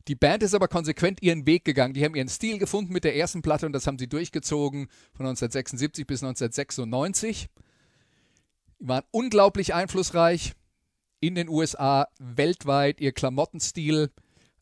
Die 0.08 0.16
Band 0.16 0.44
ist 0.44 0.54
aber 0.54 0.68
konsequent 0.68 1.22
ihren 1.22 1.46
Weg 1.48 1.66
gegangen. 1.66 1.94
Die 1.94 2.04
haben 2.04 2.16
ihren 2.16 2.30
Stil 2.30 2.60
gefunden 2.60 2.94
mit 2.94 3.04
der 3.04 3.16
ersten 3.16 3.42
Platte 3.42 3.66
und 3.66 3.74
das 3.74 3.88
haben 3.88 3.98
sie 3.98 4.08
durchgezogen 4.08 4.88
von 5.14 5.26
1976 5.26 6.06
bis 6.06 6.24
1996 6.24 7.48
Waren 8.88 9.04
unglaublich 9.12 9.74
einflussreich 9.74 10.54
in 11.20 11.34
den 11.34 11.50
USA, 11.50 12.08
weltweit, 12.20 13.02
ihr 13.02 13.14
Klamottenstil, 13.14 14.12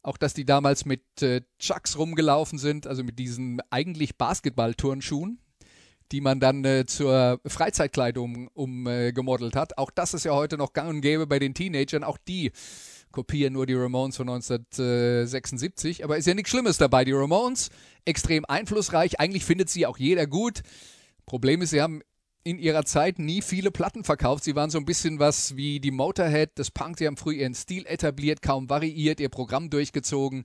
auch 0.02 0.18
dass 0.18 0.34
die 0.34 0.46
damals 0.46 0.86
mit 0.86 1.04
äh, 1.22 1.42
Chucks 1.60 1.98
rumgelaufen 1.98 2.58
sind, 2.58 2.88
also 2.88 3.04
mit 3.04 3.20
diesen 3.20 3.62
eigentlich 3.70 4.18
Basketball-Turnschuhen, 4.18 5.40
die 6.14 6.22
man 6.22 6.40
dann 6.40 6.64
äh, 6.64 6.86
zur 6.86 7.42
Freizeitkleidung 7.46 8.48
umgemodelt 8.54 9.56
äh, 9.56 9.60
hat. 9.60 9.78
Auch 9.78 9.92
das 9.92 10.14
ist 10.14 10.24
ja 10.24 10.34
heute 10.34 10.58
noch 10.58 10.72
gang 10.72 10.90
und 10.90 11.02
gäbe 11.02 11.28
bei 11.28 11.40
den 11.40 11.54
Teenagern. 11.54 12.06
Auch 12.06 12.18
die 12.18 12.52
kopieren 13.12 13.54
nur 13.54 13.66
die 13.66 13.76
Ramones 13.76 14.16
von 14.16 14.30
1976. 14.30 16.04
Aber 16.04 16.18
ist 16.18 16.28
ja 16.28 16.34
nichts 16.34 16.52
Schlimmes 16.52 16.78
dabei. 16.78 17.04
Die 17.04 17.12
Ramones, 17.12 17.70
extrem 18.06 18.46
einflussreich. 18.46 19.20
Eigentlich 19.20 19.44
findet 19.44 19.70
sie 19.70 19.86
auch 19.86 19.98
jeder 19.98 20.28
gut. 20.28 20.62
Problem 21.26 21.62
ist, 21.62 21.72
sie 21.72 21.82
haben 21.82 22.02
in 22.44 22.60
ihrer 22.60 22.86
Zeit 22.86 23.20
nie 23.20 23.42
viele 23.42 23.72
Platten 23.72 24.04
verkauft. 24.04 24.44
Sie 24.44 24.56
waren 24.56 24.70
so 24.70 24.78
ein 24.78 24.86
bisschen 24.86 25.20
was 25.20 25.56
wie 25.56 25.80
die 25.80 25.92
Motorhead 25.92 26.58
des 26.58 26.72
Punk. 26.72 26.98
Sie 26.98 27.08
haben 27.08 27.18
früh 27.18 27.36
ihren 27.36 27.56
Stil 27.56 27.86
etabliert, 27.86 28.42
kaum 28.42 28.70
variiert, 28.70 29.20
ihr 29.20 29.30
Programm 29.30 29.70
durchgezogen. 29.70 30.44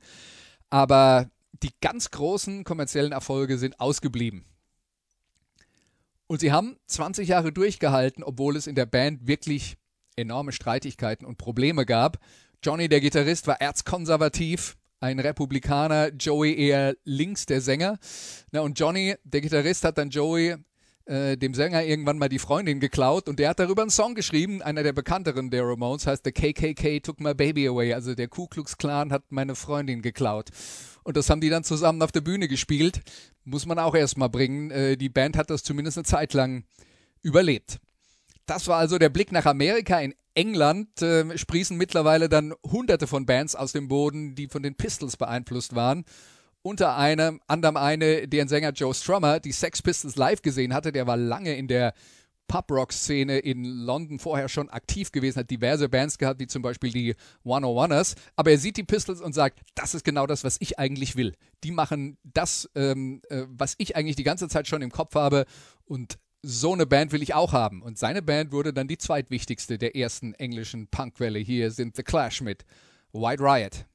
Aber 0.70 1.28
die 1.62 1.72
ganz 1.80 2.10
großen 2.10 2.64
kommerziellen 2.64 3.12
Erfolge 3.12 3.58
sind 3.58 3.80
ausgeblieben. 3.80 4.44
Und 6.28 6.40
sie 6.40 6.52
haben 6.52 6.76
20 6.86 7.28
Jahre 7.28 7.52
durchgehalten, 7.52 8.22
obwohl 8.22 8.56
es 8.56 8.66
in 8.66 8.74
der 8.74 8.86
Band 8.86 9.26
wirklich 9.26 9.76
enorme 10.14 10.52
Streitigkeiten 10.52 11.26
und 11.26 11.38
Probleme 11.38 11.86
gab. 11.86 12.18
Johnny, 12.62 12.88
der 12.88 13.00
Gitarrist, 13.00 13.46
war 13.46 13.60
erzkonservativ, 13.60 14.76
ein 15.00 15.20
Republikaner, 15.20 16.10
Joey 16.12 16.54
eher 16.54 16.96
links, 17.04 17.46
der 17.46 17.60
Sänger. 17.60 17.98
Na, 18.50 18.60
und 18.60 18.78
Johnny, 18.78 19.14
der 19.24 19.40
Gitarrist, 19.40 19.84
hat 19.84 19.96
dann 19.96 20.10
Joey 20.10 20.56
äh, 21.08 21.36
dem 21.36 21.54
Sänger 21.54 21.82
irgendwann 21.84 22.18
mal 22.18 22.28
die 22.28 22.38
Freundin 22.38 22.80
geklaut 22.80 23.28
und 23.28 23.38
der 23.38 23.48
hat 23.50 23.58
darüber 23.58 23.82
einen 23.82 23.90
Song 23.90 24.14
geschrieben, 24.14 24.60
einer 24.60 24.82
der 24.82 24.92
bekannteren 24.92 25.50
der 25.50 25.64
Ramones, 25.64 26.06
heißt 26.06 26.22
The 26.24 26.32
KKK 26.32 27.00
Took 27.00 27.20
My 27.20 27.34
Baby 27.34 27.66
Away, 27.66 27.94
also 27.94 28.14
der 28.14 28.28
Ku 28.28 28.46
Klux 28.46 28.76
Klan 28.76 29.10
hat 29.10 29.24
meine 29.30 29.54
Freundin 29.54 30.02
geklaut. 30.02 30.50
Und 31.04 31.16
das 31.16 31.30
haben 31.30 31.40
die 31.40 31.48
dann 31.48 31.64
zusammen 31.64 32.02
auf 32.02 32.12
der 32.12 32.20
Bühne 32.20 32.48
gespielt. 32.48 33.00
Muss 33.44 33.64
man 33.64 33.78
auch 33.78 33.94
erstmal 33.94 34.28
bringen. 34.28 34.70
Äh, 34.70 34.96
die 34.98 35.08
Band 35.08 35.38
hat 35.38 35.48
das 35.48 35.62
zumindest 35.62 35.96
eine 35.96 36.04
Zeit 36.04 36.34
lang 36.34 36.64
überlebt. 37.22 37.78
Das 38.44 38.66
war 38.66 38.76
also 38.76 38.98
der 38.98 39.08
Blick 39.08 39.32
nach 39.32 39.46
Amerika. 39.46 39.98
In 40.00 40.14
England 40.34 41.00
äh, 41.00 41.38
sprießen 41.38 41.76
mittlerweile 41.78 42.28
dann 42.28 42.52
hunderte 42.62 43.06
von 43.06 43.24
Bands 43.24 43.56
aus 43.56 43.72
dem 43.72 43.88
Boden, 43.88 44.34
die 44.34 44.48
von 44.48 44.62
den 44.62 44.74
Pistols 44.74 45.16
beeinflusst 45.16 45.74
waren 45.74 46.04
unter 46.62 46.96
einem, 46.96 47.40
anderem 47.46 47.76
eine, 47.76 48.28
deren 48.28 48.48
Sänger 48.48 48.72
Joe 48.72 48.94
Strummer 48.94 49.40
die 49.40 49.52
Sex 49.52 49.82
Pistols 49.82 50.16
live 50.16 50.42
gesehen 50.42 50.74
hatte. 50.74 50.92
Der 50.92 51.06
war 51.06 51.16
lange 51.16 51.56
in 51.56 51.68
der 51.68 51.94
Pub-Rock-Szene 52.48 53.38
in 53.38 53.62
London 53.62 54.18
vorher 54.18 54.48
schon 54.48 54.68
aktiv 54.70 55.12
gewesen, 55.12 55.40
hat 55.40 55.50
diverse 55.50 55.88
Bands 55.88 56.18
gehabt, 56.18 56.40
wie 56.40 56.46
zum 56.46 56.62
Beispiel 56.62 56.90
die 56.90 57.14
101ers. 57.44 58.16
Aber 58.36 58.50
er 58.50 58.58
sieht 58.58 58.76
die 58.78 58.84
Pistols 58.84 59.20
und 59.20 59.34
sagt, 59.34 59.60
das 59.74 59.94
ist 59.94 60.04
genau 60.04 60.26
das, 60.26 60.44
was 60.44 60.56
ich 60.60 60.78
eigentlich 60.78 61.14
will. 61.14 61.34
Die 61.62 61.70
machen 61.70 62.16
das, 62.24 62.68
ähm, 62.74 63.20
äh, 63.28 63.44
was 63.48 63.74
ich 63.78 63.96
eigentlich 63.96 64.16
die 64.16 64.24
ganze 64.24 64.48
Zeit 64.48 64.66
schon 64.66 64.82
im 64.82 64.90
Kopf 64.90 65.14
habe. 65.14 65.44
Und 65.84 66.18
so 66.42 66.72
eine 66.72 66.86
Band 66.86 67.12
will 67.12 67.22
ich 67.22 67.34
auch 67.34 67.52
haben. 67.52 67.82
Und 67.82 67.98
seine 67.98 68.22
Band 68.22 68.50
wurde 68.52 68.72
dann 68.72 68.88
die 68.88 68.98
zweitwichtigste 68.98 69.76
der 69.76 69.94
ersten 69.94 70.34
englischen 70.34 70.88
Punkwelle. 70.88 71.38
Hier 71.38 71.70
sind 71.70 71.96
The 71.96 72.02
Clash 72.02 72.40
mit 72.40 72.64
White 73.12 73.42
Riot. 73.42 73.86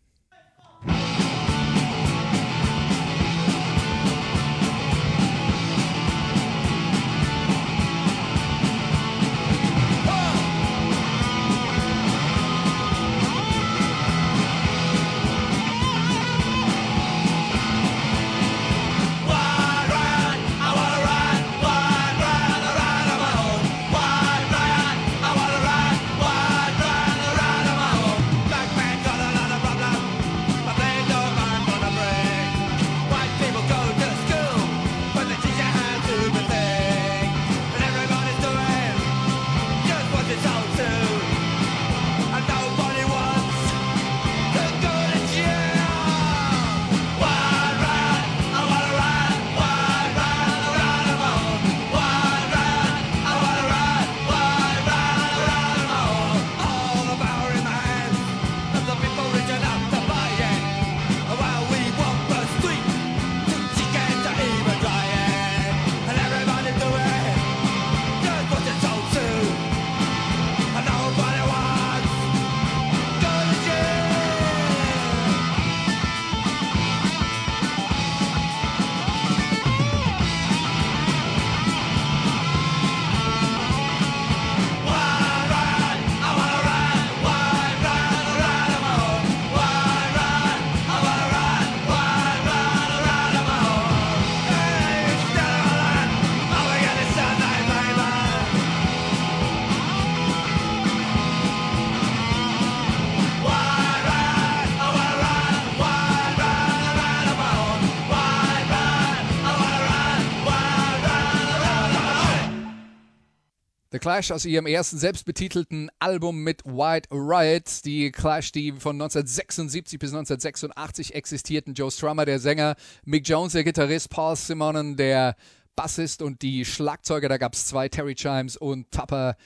Clash 114.03 114.31
aus 114.31 114.43
ihrem 114.43 114.65
ersten 114.65 114.97
selbstbetitelten 114.97 115.89
Album 115.97 116.43
mit 116.43 116.65
White 116.65 117.07
Riot. 117.09 117.85
Die 117.85 118.11
Clash, 118.11 118.51
die 118.51 118.73
von 118.73 118.97
1976 118.97 119.97
bis 119.97 120.09
1986 120.09 121.15
existierten. 121.15 121.73
Joe 121.73 121.89
Strummer, 121.89 122.25
der 122.25 122.39
Sänger, 122.39 122.75
Mick 123.05 123.25
Jones, 123.25 123.53
der 123.53 123.63
Gitarrist, 123.63 124.09
Paul 124.09 124.35
Simonon, 124.35 124.97
der 124.97 125.37
Bassist 125.77 126.21
und 126.21 126.41
die 126.41 126.65
Schlagzeuger. 126.65 127.29
Da 127.29 127.37
gab 127.37 127.53
es 127.53 127.65
zwei, 127.65 127.87
Terry 127.87 128.13
Chimes 128.13 128.57
und 128.57 128.91
Tupper 128.91 129.37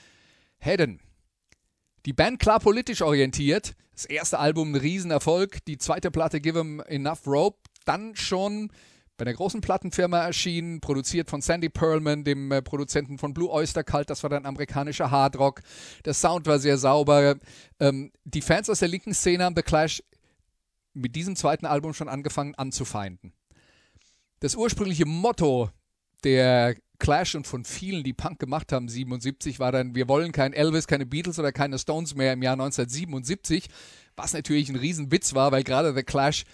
Hedden. 0.58 1.02
Die 2.08 2.14
Band 2.14 2.40
klar 2.40 2.60
politisch 2.60 3.04
orientiert. 3.04 3.76
Das 3.94 4.06
erste 4.06 4.40
Album 4.40 4.72
ein 4.72 4.82
Riesenerfolg. 4.82 5.64
Die 5.66 5.78
zweite 5.78 6.10
Platte 6.10 6.42
Give 6.42 6.58
'em 6.58 6.80
Enough 6.80 7.28
Rope. 7.28 7.60
Dann 7.86 8.16
schon 8.16 8.72
bei 9.18 9.26
einer 9.26 9.34
großen 9.34 9.62
Plattenfirma 9.62 10.20
erschienen, 10.20 10.80
produziert 10.80 11.30
von 11.30 11.42
Sandy 11.42 11.70
Pearlman, 11.70 12.24
dem 12.24 12.52
äh, 12.52 12.62
Produzenten 12.62 13.18
von 13.18 13.34
Blue 13.34 13.50
Oyster 13.50 13.84
Cult. 13.84 14.10
Das 14.10 14.22
war 14.24 14.30
dann 14.30 14.46
amerikanischer 14.46 15.10
Hardrock. 15.10 15.62
Der 16.06 16.14
Sound 16.14 16.46
war 16.46 16.60
sehr 16.60 16.78
sauber. 16.78 17.36
Ähm, 17.80 18.12
die 18.24 18.42
Fans 18.42 18.70
aus 18.70 18.80
der 18.80 18.88
linken 18.88 19.14
Szene 19.14 19.44
haben 19.44 19.56
The 19.56 19.64
Clash 19.64 20.04
mit 20.94 21.16
diesem 21.16 21.36
zweiten 21.36 21.66
Album 21.66 21.94
schon 21.94 22.10
angefangen 22.10 22.56
anzufeinden. 22.56 23.34
Das 24.40 24.56
ursprüngliche 24.56 25.06
Motto 25.06 25.70
der 26.24 26.76
Clash 27.00 27.36
und 27.36 27.46
von 27.46 27.64
vielen, 27.64 28.04
die 28.04 28.14
Punk 28.14 28.40
gemacht 28.40 28.72
haben, 28.72 28.90
77, 28.90 29.60
war 29.60 29.72
dann, 29.72 29.96
wir 29.96 30.08
wollen 30.08 30.32
kein 30.32 30.54
Elvis, 30.54 30.88
keine 30.88 31.06
Beatles 31.06 31.38
oder 31.38 31.52
keine 31.52 31.78
Stones 31.78 32.16
mehr 32.16 32.34
im 32.34 32.42
Jahr 32.42 32.54
1977, 32.54 33.68
was 34.16 34.34
natürlich 34.34 34.70
ein 34.70 34.76
Riesenwitz 34.76 35.36
war, 35.36 35.52
weil 35.52 35.64
gerade 35.64 35.94
The 35.94 36.04
Clash 36.04 36.46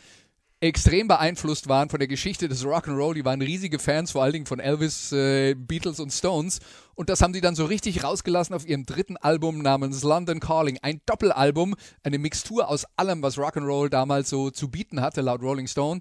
extrem 0.64 1.10
beeinflusst 1.10 1.68
waren 1.68 1.90
von 1.90 2.00
der 2.00 2.08
Geschichte 2.08 2.48
des 2.48 2.66
Rock'n'Roll. 2.66 3.16
Die 3.16 3.26
waren 3.26 3.42
riesige 3.42 3.80
Fans, 3.80 4.12
vor 4.12 4.24
allen 4.24 4.32
Dingen 4.32 4.46
von 4.46 4.62
Elvis, 4.62 5.12
äh, 5.12 5.56
Beatles 5.56 6.00
und 6.00 6.12
Stones. 6.12 6.60
Und 6.96 7.10
das 7.10 7.22
haben 7.22 7.34
sie 7.34 7.42
dann 7.42 7.56
so 7.56 7.66
richtig 7.66 8.04
rausgelassen 8.04 8.56
auf 8.56 8.66
ihrem 8.66 8.86
dritten 8.86 9.18
Album 9.18 9.60
namens 9.60 10.04
London 10.04 10.40
Calling. 10.40 10.80
Ein 10.82 11.02
Doppelalbum, 11.06 11.76
eine 12.04 12.18
Mixtur 12.18 12.70
aus 12.70 12.86
allem, 12.96 13.22
was 13.22 13.38
Rock'n'Roll 13.38 13.90
damals 13.90 14.30
so 14.30 14.52
zu 14.52 14.70
bieten 14.70 15.02
hatte, 15.02 15.20
laut 15.20 15.42
Rolling 15.42 15.68
Stone. 15.68 16.00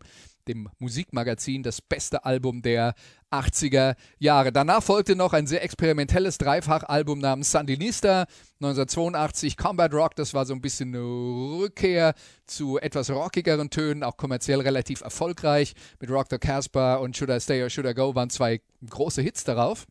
Dem 0.48 0.68
Musikmagazin, 0.78 1.62
das 1.62 1.80
beste 1.80 2.24
Album 2.24 2.62
der 2.62 2.94
80er 3.30 3.96
Jahre. 4.18 4.52
Danach 4.52 4.82
folgte 4.82 5.16
noch 5.16 5.32
ein 5.32 5.46
sehr 5.46 5.62
experimentelles 5.64 6.38
Dreifachalbum 6.38 7.18
namens 7.18 7.50
Sandinista 7.50 8.26
1982, 8.60 9.56
Combat 9.56 9.92
Rock, 9.92 10.14
das 10.16 10.34
war 10.34 10.46
so 10.46 10.54
ein 10.54 10.60
bisschen 10.60 10.94
eine 10.94 11.02
Rückkehr 11.02 12.14
zu 12.46 12.78
etwas 12.78 13.10
rockigeren 13.10 13.70
Tönen, 13.70 14.04
auch 14.04 14.16
kommerziell 14.16 14.60
relativ 14.60 15.00
erfolgreich. 15.00 15.74
Mit 16.00 16.10
Rock 16.10 16.26
the 16.30 16.38
Casbah 16.38 16.96
und 16.96 17.16
Should 17.16 17.30
I 17.30 17.40
Stay 17.40 17.62
or 17.62 17.70
Should 17.70 17.86
I 17.86 17.94
Go 17.94 18.14
waren 18.14 18.30
zwei 18.30 18.60
große 18.88 19.22
Hits 19.22 19.44
darauf. 19.44 19.86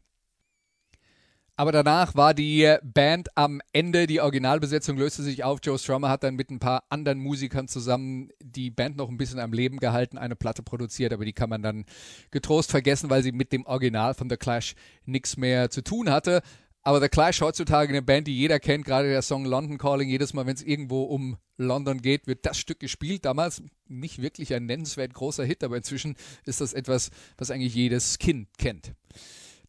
Aber 1.62 1.72
danach 1.72 2.16
war 2.16 2.34
die 2.34 2.76
Band 2.82 3.38
am 3.38 3.62
Ende, 3.72 4.08
die 4.08 4.20
Originalbesetzung 4.20 4.98
löste 4.98 5.22
sich 5.22 5.44
auf. 5.44 5.60
Joe 5.62 5.78
Strummer 5.78 6.10
hat 6.10 6.24
dann 6.24 6.34
mit 6.34 6.50
ein 6.50 6.58
paar 6.58 6.86
anderen 6.90 7.20
Musikern 7.20 7.68
zusammen 7.68 8.30
die 8.40 8.72
Band 8.72 8.98
noch 8.98 9.10
ein 9.10 9.18
bisschen 9.18 9.38
am 9.38 9.54
Leben 9.54 9.78
gehalten, 9.78 10.18
eine 10.18 10.36
Platte 10.36 10.64
produziert, 10.64 11.14
aber 11.14 11.24
die 11.24 11.34
kann 11.34 11.52
man 11.52 11.62
dann 11.62 11.86
getrost 12.32 12.72
vergessen, 12.72 13.12
weil 13.12 13.22
sie 13.22 13.32
mit 13.32 13.54
dem 13.54 13.68
Original 13.68 14.16
von 14.16 14.28
The 14.28 14.38
Clash 14.38 14.74
nichts 15.06 15.38
mehr 15.38 15.70
zu 15.70 15.84
tun 15.84 16.10
hatte. 16.10 16.42
Aber 16.82 17.00
The 17.00 17.10
Clash 17.10 17.42
heutzutage 17.42 17.90
eine 17.90 18.02
Band, 18.02 18.26
die 18.26 18.36
jeder 18.36 18.60
kennt, 18.60 18.86
gerade 18.86 19.10
der 19.10 19.22
Song 19.22 19.46
London 19.46 19.78
Calling, 19.78 20.10
jedes 20.10 20.34
Mal, 20.34 20.48
wenn 20.48 20.56
es 20.56 20.64
irgendwo 20.64 21.04
um 21.04 21.38
London 21.58 22.02
geht, 22.02 22.26
wird 22.26 22.44
das 22.44 22.58
Stück 22.58 22.80
gespielt. 22.80 23.24
Damals 23.24 23.62
nicht 23.88 24.20
wirklich 24.20 24.56
ein 24.56 24.66
nennenswert 24.66 25.14
großer 25.14 25.46
Hit, 25.46 25.64
aber 25.64 25.78
inzwischen 25.78 26.16
ist 26.44 26.60
das 26.60 26.74
etwas, 26.74 27.12
was 27.38 27.52
eigentlich 27.52 27.76
jedes 27.76 28.18
Kind 28.18 28.48
kennt. 28.58 28.94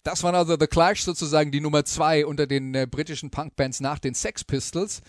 Das 0.03 0.23
waren 0.23 0.35
also 0.35 0.57
The 0.59 0.67
Clash 0.67 1.03
sozusagen 1.03 1.53
die 1.53 1.61
Nummer 1.61 1.85
zwei 1.85 2.27
unter 2.27 2.47
den 2.47 2.75
äh, 2.75 2.87
britischen 2.91 3.31
Punkbands 3.31 3.81
nach 3.81 3.99
den 3.99 4.15
Sex 4.15 4.43
Pistols. 4.45 5.01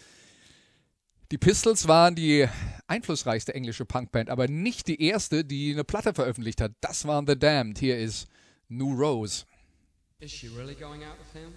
Die 1.32 1.38
Pistols 1.40 1.88
waren 1.88 2.14
die 2.14 2.48
einflussreichste 2.86 3.56
englische 3.56 3.86
Punkband, 3.86 4.30
aber 4.30 4.48
nicht 4.48 4.88
die 4.88 5.02
erste, 5.02 5.44
die 5.44 5.72
eine 5.74 5.84
Platte 5.84 6.14
veröffentlicht 6.14 6.62
hat. 6.62 6.74
Das 6.82 7.06
waren 7.06 7.26
The 7.26 7.38
Damned. 7.38 7.80
Hier 7.80 7.98
ist 7.98 8.28
New 8.70 8.94
Rose. 8.94 9.46
Is 10.20 10.32
she 10.32 10.48
really 10.48 10.76
going 10.76 11.04
out 11.04 11.18
with 11.18 11.42
him? 11.42 11.54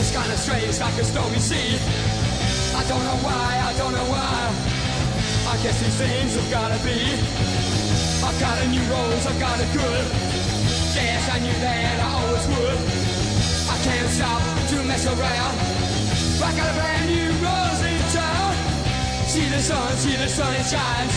It's 0.00 0.16
kinda 0.16 0.34
strange, 0.38 0.80
like 0.80 0.96
a 0.96 1.04
stormy 1.04 1.38
sea. 1.38 1.76
I 2.72 2.82
don't 2.88 3.04
know 3.04 3.20
why, 3.20 3.52
I 3.68 3.76
don't 3.76 3.92
know 3.92 4.08
why. 4.08 4.48
I 5.52 5.60
guess 5.60 5.76
these 5.76 5.92
things 6.00 6.40
have 6.40 6.50
gotta 6.50 6.80
be. 6.80 7.20
I've 8.24 8.40
got 8.40 8.56
a 8.64 8.66
new 8.72 8.80
rose, 8.88 9.26
I've 9.28 9.38
got 9.38 9.60
it 9.60 9.68
good. 9.76 10.04
Yes, 10.96 11.20
I 11.28 11.38
knew 11.44 11.52
that 11.52 12.00
I 12.00 12.08
always 12.16 12.46
would. 12.48 12.80
I 13.68 13.76
can't 13.84 14.08
stop 14.08 14.40
to 14.72 14.76
mess 14.88 15.04
around. 15.04 15.56
I 16.48 16.50
got 16.56 16.72
a 16.72 16.76
brand 16.80 17.04
new 17.12 17.28
rose 17.44 17.82
in 17.84 18.00
town. 18.16 18.56
See 19.28 19.52
the 19.52 19.60
sun, 19.60 19.92
see 20.00 20.16
the 20.16 20.28
sun, 20.32 20.48
it 20.56 20.64
shines. 20.64 21.14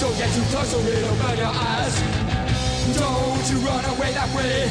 Don't 0.00 0.16
get 0.16 0.32
too 0.32 0.48
close 0.48 0.72
or 0.72 0.80
it'll 0.80 1.16
burn 1.20 1.36
your 1.36 1.52
eyes. 1.52 1.94
Don't 2.96 3.44
you 3.52 3.58
run 3.68 3.84
away 3.84 4.16
that 4.16 4.32
way. 4.32 4.64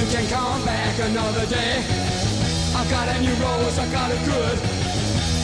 You 0.00 0.06
can 0.08 0.24
come 0.32 0.64
back 0.64 0.96
another 0.98 1.44
day. 1.44 2.07
I've 2.78 2.88
got 2.90 3.08
a 3.08 3.20
new 3.20 3.34
rose, 3.42 3.76
I 3.76 3.90
got 3.90 4.12
it 4.12 4.24
good. 4.24 4.56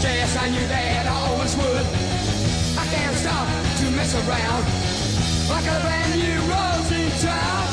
Yes, 0.04 0.36
I 0.36 0.48
knew 0.50 0.64
that 0.68 1.06
I 1.06 1.16
always 1.26 1.56
would. 1.56 1.86
I 2.78 2.86
can't 2.94 3.16
stop 3.16 3.48
to 3.78 3.90
mess 3.90 4.14
around. 4.14 4.62
I 5.50 5.58
got 5.66 5.80
a 5.80 5.82
brand 5.82 6.14
new 6.14 6.38
rose 6.46 6.92
in 6.94 7.10
town. 7.18 7.66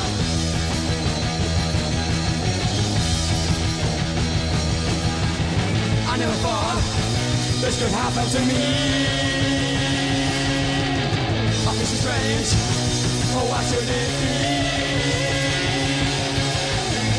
I 6.09 6.17
never 6.17 6.37
thought 6.41 6.81
this 7.61 7.77
could 7.77 7.91
happen 7.91 8.25
to 8.33 8.39
me. 8.49 8.65
I 11.67 11.71
feel 11.77 11.85
so 11.85 11.97
strange. 12.01 12.49
Oh, 13.37 13.45
why 13.45 13.61
should 13.69 13.83
it 13.83 13.87
be? 13.87 14.41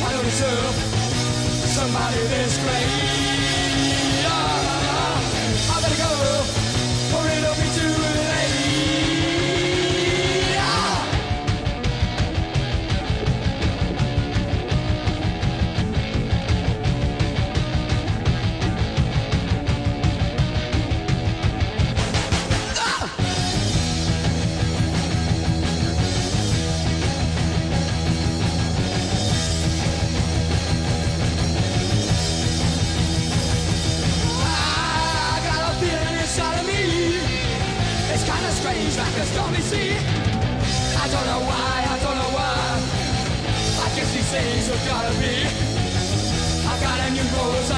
I 0.05 0.11
don't 0.11 0.25
deserve 0.25 0.92
somebody 1.73 2.19
this 2.29 2.59
great. 2.59 3.12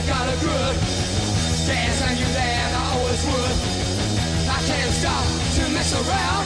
Got 0.07 0.29
a 0.29 0.37
good. 0.41 0.75
Yes, 1.67 2.03
I 2.03 2.15
knew 2.15 2.31
that 2.33 2.71
I 2.75 2.85
always 2.95 3.23
would. 3.25 3.57
I 4.49 4.59
can't 4.69 4.93
stop 5.01 5.25
to 5.57 5.63
mess 5.73 5.93
around. 5.95 6.45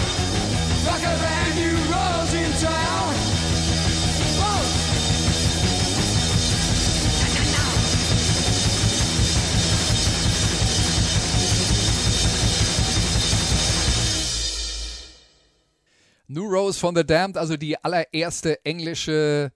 Like 0.86 1.02
a 1.02 1.14
brand 1.18 1.54
new 1.56 1.76
rose 1.92 2.34
in 2.34 2.52
town. 2.60 3.08
New 16.30 16.46
Rose 16.46 16.78
von 16.78 16.94
The 16.94 17.02
Damned, 17.02 17.38
also 17.38 17.56
die 17.56 17.74
allererste 17.82 18.62
englische 18.62 19.50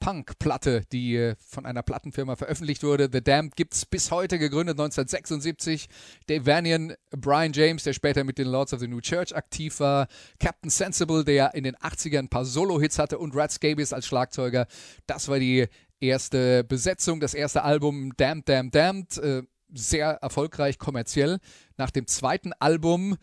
Punk-Platte, 0.00 0.82
die 0.92 1.16
äh, 1.16 1.34
von 1.38 1.66
einer 1.66 1.82
Plattenfirma 1.82 2.36
veröffentlicht 2.36 2.82
wurde. 2.82 3.08
The 3.12 3.22
Damned 3.22 3.56
gibt 3.56 3.74
es 3.74 3.86
bis 3.86 4.10
heute, 4.10 4.38
gegründet 4.38 4.74
1976. 4.78 5.88
Dave 6.26 6.46
Vanian, 6.46 6.94
Brian 7.10 7.52
James, 7.52 7.82
der 7.82 7.92
später 7.92 8.24
mit 8.24 8.38
den 8.38 8.48
Lords 8.48 8.72
of 8.72 8.80
the 8.80 8.88
New 8.88 9.00
Church 9.00 9.34
aktiv 9.34 9.80
war, 9.80 10.08
Captain 10.38 10.70
Sensible, 10.70 11.24
der 11.24 11.54
in 11.54 11.64
den 11.64 11.76
80ern 11.76 12.18
ein 12.18 12.28
paar 12.28 12.44
Solo-Hits 12.44 12.98
hatte 12.98 13.18
und 13.18 13.34
Rat 13.36 13.52
Scabies 13.52 13.92
als 13.92 14.06
Schlagzeuger. 14.06 14.66
Das 15.06 15.28
war 15.28 15.38
die 15.38 15.66
erste 16.00 16.64
Besetzung, 16.64 17.20
das 17.20 17.34
erste 17.34 17.62
Album 17.62 18.12
Damned, 18.16 18.48
Damned, 18.48 18.74
Damned. 18.74 19.18
Äh, 19.18 19.42
sehr 19.74 20.12
erfolgreich 20.22 20.78
kommerziell. 20.78 21.38
Nach 21.76 21.90
dem 21.90 22.06
zweiten 22.06 22.52
Album 22.54 23.16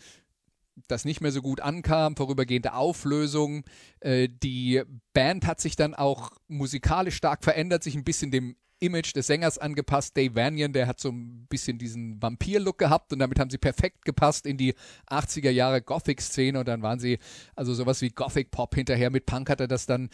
das 0.87 1.05
nicht 1.05 1.21
mehr 1.21 1.31
so 1.31 1.41
gut 1.41 1.61
ankam, 1.61 2.15
vorübergehende 2.15 2.73
Auflösung. 2.73 3.63
Äh, 3.99 4.29
die 4.29 4.81
Band 5.13 5.45
hat 5.47 5.61
sich 5.61 5.75
dann 5.75 5.93
auch 5.93 6.31
musikalisch 6.47 7.15
stark 7.15 7.43
verändert, 7.43 7.83
sich 7.83 7.95
ein 7.95 8.03
bisschen 8.03 8.31
dem 8.31 8.55
Image 8.79 9.15
des 9.15 9.27
Sängers 9.27 9.57
angepasst. 9.57 10.17
Dave 10.17 10.35
Vanian, 10.35 10.73
der 10.73 10.87
hat 10.87 10.99
so 10.99 11.09
ein 11.09 11.47
bisschen 11.47 11.77
diesen 11.77 12.21
Vampir-Look 12.21 12.77
gehabt 12.77 13.13
und 13.13 13.19
damit 13.19 13.39
haben 13.39 13.49
sie 13.49 13.57
perfekt 13.57 14.03
gepasst 14.05 14.45
in 14.45 14.57
die 14.57 14.75
80er 15.09 15.49
Jahre 15.49 15.81
Gothic-Szene 15.81 16.59
und 16.59 16.67
dann 16.67 16.81
waren 16.81 16.99
sie 16.99 17.19
also 17.55 17.73
sowas 17.73 18.01
wie 18.01 18.09
Gothic-Pop 18.09 18.75
hinterher. 18.75 19.09
Mit 19.09 19.25
Punk 19.25 19.49
hatte 19.49 19.67
das 19.67 19.85
dann 19.85 20.09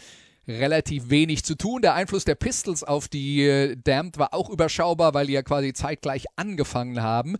relativ 0.47 1.10
wenig 1.10 1.43
zu 1.43 1.56
tun. 1.56 1.82
Der 1.82 1.93
Einfluss 1.93 2.26
der 2.26 2.36
Pistols 2.36 2.84
auf 2.84 3.08
die 3.08 3.43
äh, 3.43 3.78
Damned 3.78 4.17
war 4.17 4.34
auch 4.34 4.50
überschaubar, 4.50 5.13
weil 5.13 5.28
die 5.28 5.34
ja 5.34 5.43
quasi 5.43 5.74
zeitgleich 5.74 6.26
angefangen 6.36 7.02
haben. 7.02 7.38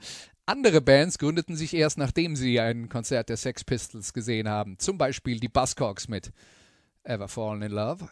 Andere 0.52 0.82
Bands 0.82 1.18
gründeten 1.18 1.56
sich 1.56 1.74
erst, 1.74 1.98
nachdem 1.98 2.36
sie 2.36 2.60
ein 2.60 2.90
Konzert 2.90 3.30
der 3.30 3.38
Sex 3.38 3.64
Pistols 3.64 4.12
gesehen 4.12 4.50
haben. 4.50 4.78
Zum 4.80 4.98
Beispiel 4.98 5.40
die 5.40 5.48
Buzzcocks 5.48 6.10
mit 6.10 6.34
Ever 7.06 7.30
Fallen 7.30 7.62
in 7.62 7.72
Love. 7.72 8.10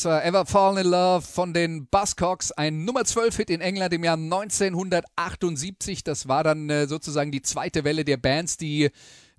Das 0.00 0.06
war 0.06 0.24
Ever 0.24 0.46
Fallen 0.46 0.78
in 0.78 0.86
Love 0.86 1.20
von 1.20 1.52
den 1.52 1.86
Buzzcocks, 1.86 2.52
ein 2.52 2.86
Nummer 2.86 3.04
12 3.04 3.36
Hit 3.36 3.50
in 3.50 3.60
England 3.60 3.92
im 3.92 4.02
Jahr 4.02 4.16
1978. 4.16 6.02
Das 6.04 6.26
war 6.26 6.42
dann 6.42 6.70
äh, 6.70 6.86
sozusagen 6.86 7.30
die 7.30 7.42
zweite 7.42 7.84
Welle 7.84 8.06
der 8.06 8.16
Bands, 8.16 8.56
die 8.56 8.88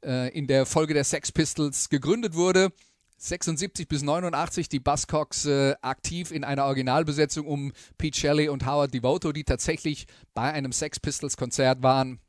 äh, 0.06 0.30
in 0.38 0.46
der 0.46 0.68
Folge 0.68 0.94
der 0.94 1.04
Sex 1.04 1.32
Pistols 1.32 1.90
gegründet 1.90 2.36
wurde. 2.36 2.72
76 3.18 3.88
bis 3.88 4.04
89 4.04 4.70
die 4.70 4.80
Buzzcocks 4.80 5.48
äh, 5.48 5.74
aktiv 5.82 6.30
in 6.30 6.44
einer 6.44 6.66
Originalbesetzung 6.66 7.48
um 7.48 7.72
Pete 7.98 8.20
Shelley 8.20 8.48
und 8.48 8.64
Howard 8.64 8.94
Devoto, 8.94 9.32
die 9.32 9.46
tatsächlich 9.46 10.06
bei 10.36 10.54
einem 10.54 10.74
Sex 10.74 11.00
Pistols 11.00 11.38
Konzert 11.38 11.82
waren 11.82 12.20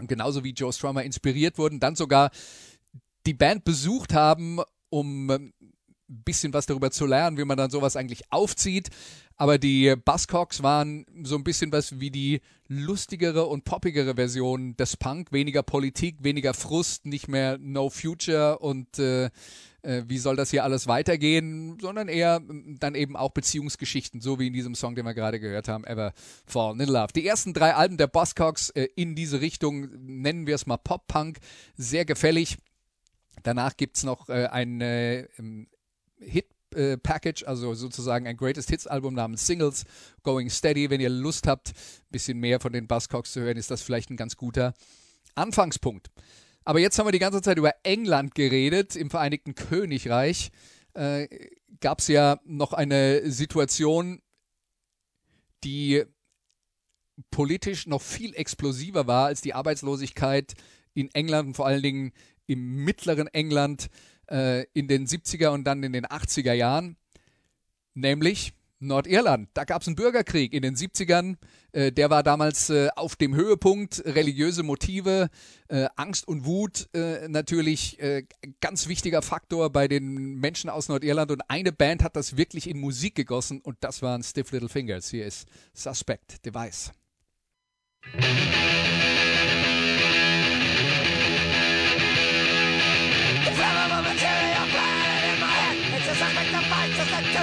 und 0.00 0.08
genauso 0.08 0.42
wie 0.42 0.54
Joe 0.54 0.72
Strummer 0.72 1.04
inspiriert 1.04 1.56
wurden, 1.56 1.78
dann 1.78 1.94
sogar 1.94 2.32
die 3.26 3.34
Band 3.34 3.62
besucht 3.62 4.12
haben, 4.12 4.58
um 4.88 5.30
ein 5.30 5.52
bisschen 6.10 6.52
was 6.52 6.66
darüber 6.66 6.90
zu 6.90 7.06
lernen, 7.06 7.38
wie 7.38 7.44
man 7.44 7.56
dann 7.56 7.70
sowas 7.70 7.96
eigentlich 7.96 8.30
aufzieht. 8.30 8.90
Aber 9.36 9.56
die 9.56 9.94
Buzzcocks 9.96 10.62
waren 10.62 11.06
so 11.22 11.36
ein 11.36 11.44
bisschen 11.44 11.72
was 11.72 11.98
wie 11.98 12.10
die 12.10 12.40
lustigere 12.68 13.46
und 13.46 13.64
poppigere 13.64 14.14
Version 14.14 14.76
des 14.76 14.96
Punk. 14.96 15.32
Weniger 15.32 15.62
Politik, 15.62 16.18
weniger 16.20 16.52
Frust, 16.52 17.06
nicht 17.06 17.26
mehr 17.26 17.56
No 17.58 17.88
Future 17.88 18.58
und 18.58 18.98
äh, 18.98 19.30
äh, 19.82 20.02
wie 20.06 20.18
soll 20.18 20.36
das 20.36 20.50
hier 20.50 20.64
alles 20.64 20.86
weitergehen, 20.86 21.78
sondern 21.80 22.08
eher 22.08 22.42
dann 22.78 22.94
eben 22.94 23.16
auch 23.16 23.30
Beziehungsgeschichten, 23.30 24.20
so 24.20 24.38
wie 24.38 24.48
in 24.48 24.52
diesem 24.52 24.74
Song, 24.74 24.94
den 24.94 25.06
wir 25.06 25.14
gerade 25.14 25.40
gehört 25.40 25.68
haben, 25.68 25.84
Ever 25.84 26.12
Fallen 26.46 26.80
in 26.80 26.88
Love. 26.88 27.12
Die 27.14 27.26
ersten 27.26 27.54
drei 27.54 27.74
Alben 27.74 27.96
der 27.96 28.08
Buzzcocks 28.08 28.70
äh, 28.70 28.88
in 28.94 29.14
diese 29.14 29.40
Richtung, 29.40 29.88
nennen 30.04 30.46
wir 30.46 30.54
es 30.54 30.66
mal 30.66 30.76
Pop-Punk, 30.76 31.38
sehr 31.76 32.04
gefällig. 32.04 32.58
Danach 33.42 33.76
gibt 33.76 33.96
es 33.96 34.04
noch 34.04 34.28
äh, 34.28 34.46
ein 34.46 34.80
äh, 34.80 35.28
Hit 36.20 36.46
äh, 36.74 36.96
Package, 36.96 37.44
also 37.44 37.74
sozusagen 37.74 38.26
ein 38.26 38.36
Greatest 38.36 38.70
Hits 38.70 38.86
Album 38.86 39.14
namens 39.14 39.46
Singles, 39.46 39.84
Going 40.22 40.50
Steady. 40.50 40.90
Wenn 40.90 41.00
ihr 41.00 41.10
Lust 41.10 41.46
habt, 41.46 41.70
ein 41.70 42.12
bisschen 42.12 42.38
mehr 42.38 42.60
von 42.60 42.72
den 42.72 42.86
Buzzcocks 42.86 43.32
zu 43.32 43.40
hören, 43.40 43.56
ist 43.56 43.70
das 43.70 43.82
vielleicht 43.82 44.10
ein 44.10 44.16
ganz 44.16 44.36
guter 44.36 44.74
Anfangspunkt. 45.34 46.10
Aber 46.64 46.78
jetzt 46.78 46.98
haben 46.98 47.06
wir 47.06 47.12
die 47.12 47.18
ganze 47.18 47.42
Zeit 47.42 47.58
über 47.58 47.72
England 47.82 48.34
geredet. 48.34 48.94
Im 48.94 49.10
Vereinigten 49.10 49.54
Königreich 49.54 50.50
äh, 50.94 51.26
gab 51.80 52.00
es 52.00 52.08
ja 52.08 52.38
noch 52.44 52.72
eine 52.72 53.30
Situation, 53.30 54.20
die 55.64 56.04
politisch 57.30 57.86
noch 57.86 58.02
viel 58.02 58.34
explosiver 58.34 59.06
war 59.06 59.26
als 59.26 59.40
die 59.40 59.54
Arbeitslosigkeit 59.54 60.54
in 60.94 61.12
England 61.14 61.48
und 61.48 61.54
vor 61.54 61.66
allen 61.66 61.82
Dingen 61.82 62.12
im 62.46 62.84
mittleren 62.84 63.28
England 63.28 63.88
äh, 64.30 64.64
in 64.72 64.88
den 64.88 65.06
70er 65.06 65.48
und 65.48 65.64
dann 65.64 65.82
in 65.82 65.92
den 65.92 66.06
80er 66.06 66.52
Jahren, 66.52 66.96
nämlich 67.94 68.52
Nordirland. 68.80 69.48
Da 69.54 69.64
gab 69.64 69.82
es 69.82 69.88
einen 69.88 69.96
Bürgerkrieg 69.96 70.52
in 70.54 70.62
den 70.62 70.74
70ern. 70.74 71.36
Äh, 71.72 71.92
der 71.92 72.10
war 72.10 72.22
damals 72.22 72.70
äh, 72.70 72.88
auf 72.96 73.14
dem 73.14 73.34
Höhepunkt. 73.34 74.02
Religiöse 74.06 74.62
Motive, 74.62 75.28
äh, 75.68 75.86
Angst 75.96 76.26
und 76.26 76.46
Wut 76.46 76.88
äh, 76.94 77.28
natürlich 77.28 78.00
äh, 78.00 78.24
ganz 78.60 78.88
wichtiger 78.88 79.22
Faktor 79.22 79.70
bei 79.70 79.86
den 79.86 80.36
Menschen 80.36 80.70
aus 80.70 80.88
Nordirland. 80.88 81.30
Und 81.30 81.42
eine 81.48 81.72
Band 81.72 82.02
hat 82.02 82.16
das 82.16 82.36
wirklich 82.36 82.68
in 82.68 82.80
Musik 82.80 83.14
gegossen 83.14 83.60
und 83.60 83.76
das 83.80 84.02
waren 84.02 84.22
Stiff 84.22 84.50
Little 84.50 84.68
Fingers. 84.68 85.10
Hier 85.10 85.26
ist 85.26 85.46
Suspect 85.74 86.44
Device. 86.44 86.90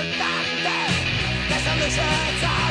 Dante, 0.04 0.78
que 1.48 1.56
son 1.64 1.76
luce 1.80 2.67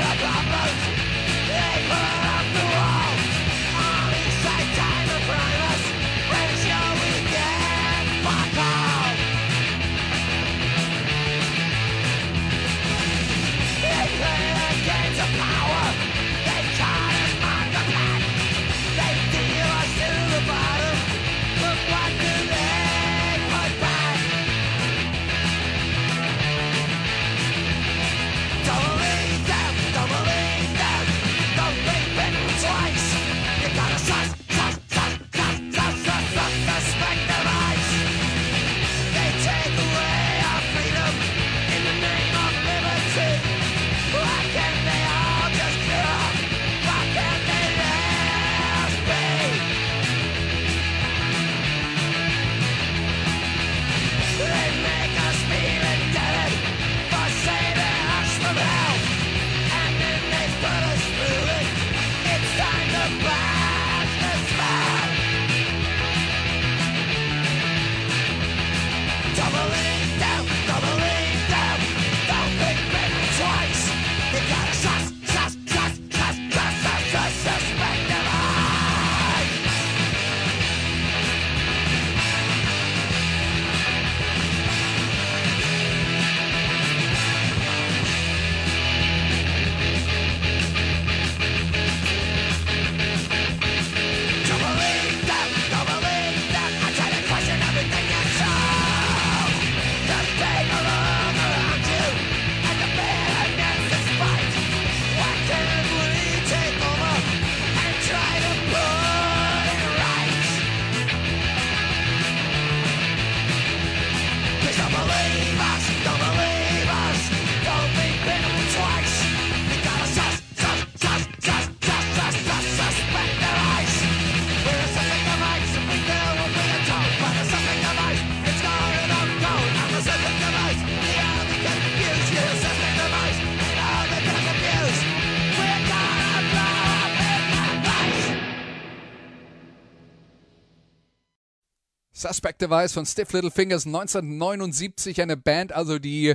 Suspect 142.26 142.60
Device 142.60 142.92
von 142.92 143.06
Stiff 143.06 143.32
Little 143.32 143.52
Fingers 143.52 143.86
1979, 143.86 145.22
eine 145.22 145.36
Band, 145.36 145.72
also 145.72 146.00
die 146.00 146.34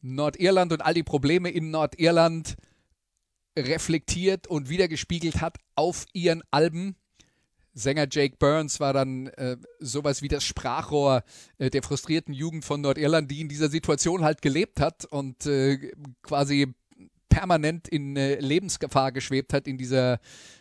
Nordirland 0.00 0.72
und 0.72 0.80
all 0.80 0.94
die 0.94 1.02
Probleme 1.02 1.50
in 1.50 1.70
Nordirland 1.70 2.56
reflektiert 3.54 4.46
und 4.46 4.70
wiedergespiegelt 4.70 5.42
hat 5.42 5.58
auf 5.74 6.06
ihren 6.14 6.42
Alben. 6.50 6.96
Sänger 7.74 8.06
Jake 8.10 8.36
Burns 8.38 8.80
war 8.80 8.94
dann 8.94 9.26
äh, 9.26 9.58
sowas 9.78 10.22
wie 10.22 10.28
das 10.28 10.42
Sprachrohr 10.42 11.22
äh, 11.58 11.68
der 11.68 11.82
frustrierten 11.82 12.32
Jugend 12.32 12.64
von 12.64 12.80
Nordirland, 12.80 13.30
die 13.30 13.42
in 13.42 13.50
dieser 13.50 13.68
Situation 13.68 14.22
halt 14.24 14.40
gelebt 14.40 14.80
hat 14.80 15.04
und 15.04 15.44
äh, 15.44 15.92
quasi 16.22 16.72
permanent 17.28 17.88
in 17.88 18.16
äh, 18.16 18.36
Lebensgefahr 18.36 19.12
geschwebt 19.12 19.52
hat 19.52 19.68
in 19.68 19.76
dieser, 19.76 20.18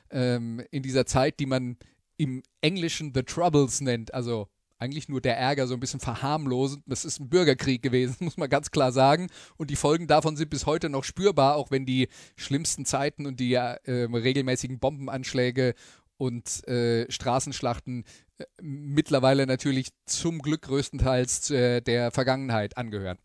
ähm, 0.09 0.61
in 0.71 0.83
dieser 0.83 1.05
Zeit, 1.05 1.39
die 1.39 1.45
man 1.45 1.77
im 2.17 2.43
Englischen 2.59 3.13
The 3.13 3.23
Troubles 3.23 3.79
nennt, 3.79 4.13
also 4.13 4.49
eigentlich 4.77 5.09
nur 5.09 5.21
der 5.21 5.38
Ärger 5.38 5.67
so 5.67 5.73
ein 5.73 5.79
bisschen 5.79 5.99
verharmlosend. 5.99 6.83
Das 6.85 7.05
ist 7.05 7.19
ein 7.19 7.29
Bürgerkrieg 7.29 7.81
gewesen, 7.81 8.17
muss 8.19 8.38
man 8.38 8.49
ganz 8.49 8.71
klar 8.71 8.91
sagen. 8.91 9.27
Und 9.57 9.69
die 9.69 9.75
Folgen 9.75 10.07
davon 10.07 10.35
sind 10.35 10.49
bis 10.49 10.65
heute 10.65 10.89
noch 10.89 11.03
spürbar, 11.03 11.55
auch 11.55 11.71
wenn 11.71 11.85
die 11.85 12.09
schlimmsten 12.35 12.85
Zeiten 12.85 13.25
und 13.25 13.39
die 13.39 13.53
äh, 13.53 13.77
regelmäßigen 13.85 14.79
Bombenanschläge 14.79 15.75
und 16.17 16.67
äh, 16.67 17.09
Straßenschlachten 17.11 18.05
äh, 18.38 18.45
mittlerweile 18.61 19.47
natürlich 19.47 19.89
zum 20.05 20.39
Glück 20.39 20.63
größtenteils 20.63 21.49
äh, 21.51 21.81
der 21.81 22.11
Vergangenheit 22.11 22.77
angehören. 22.77 23.17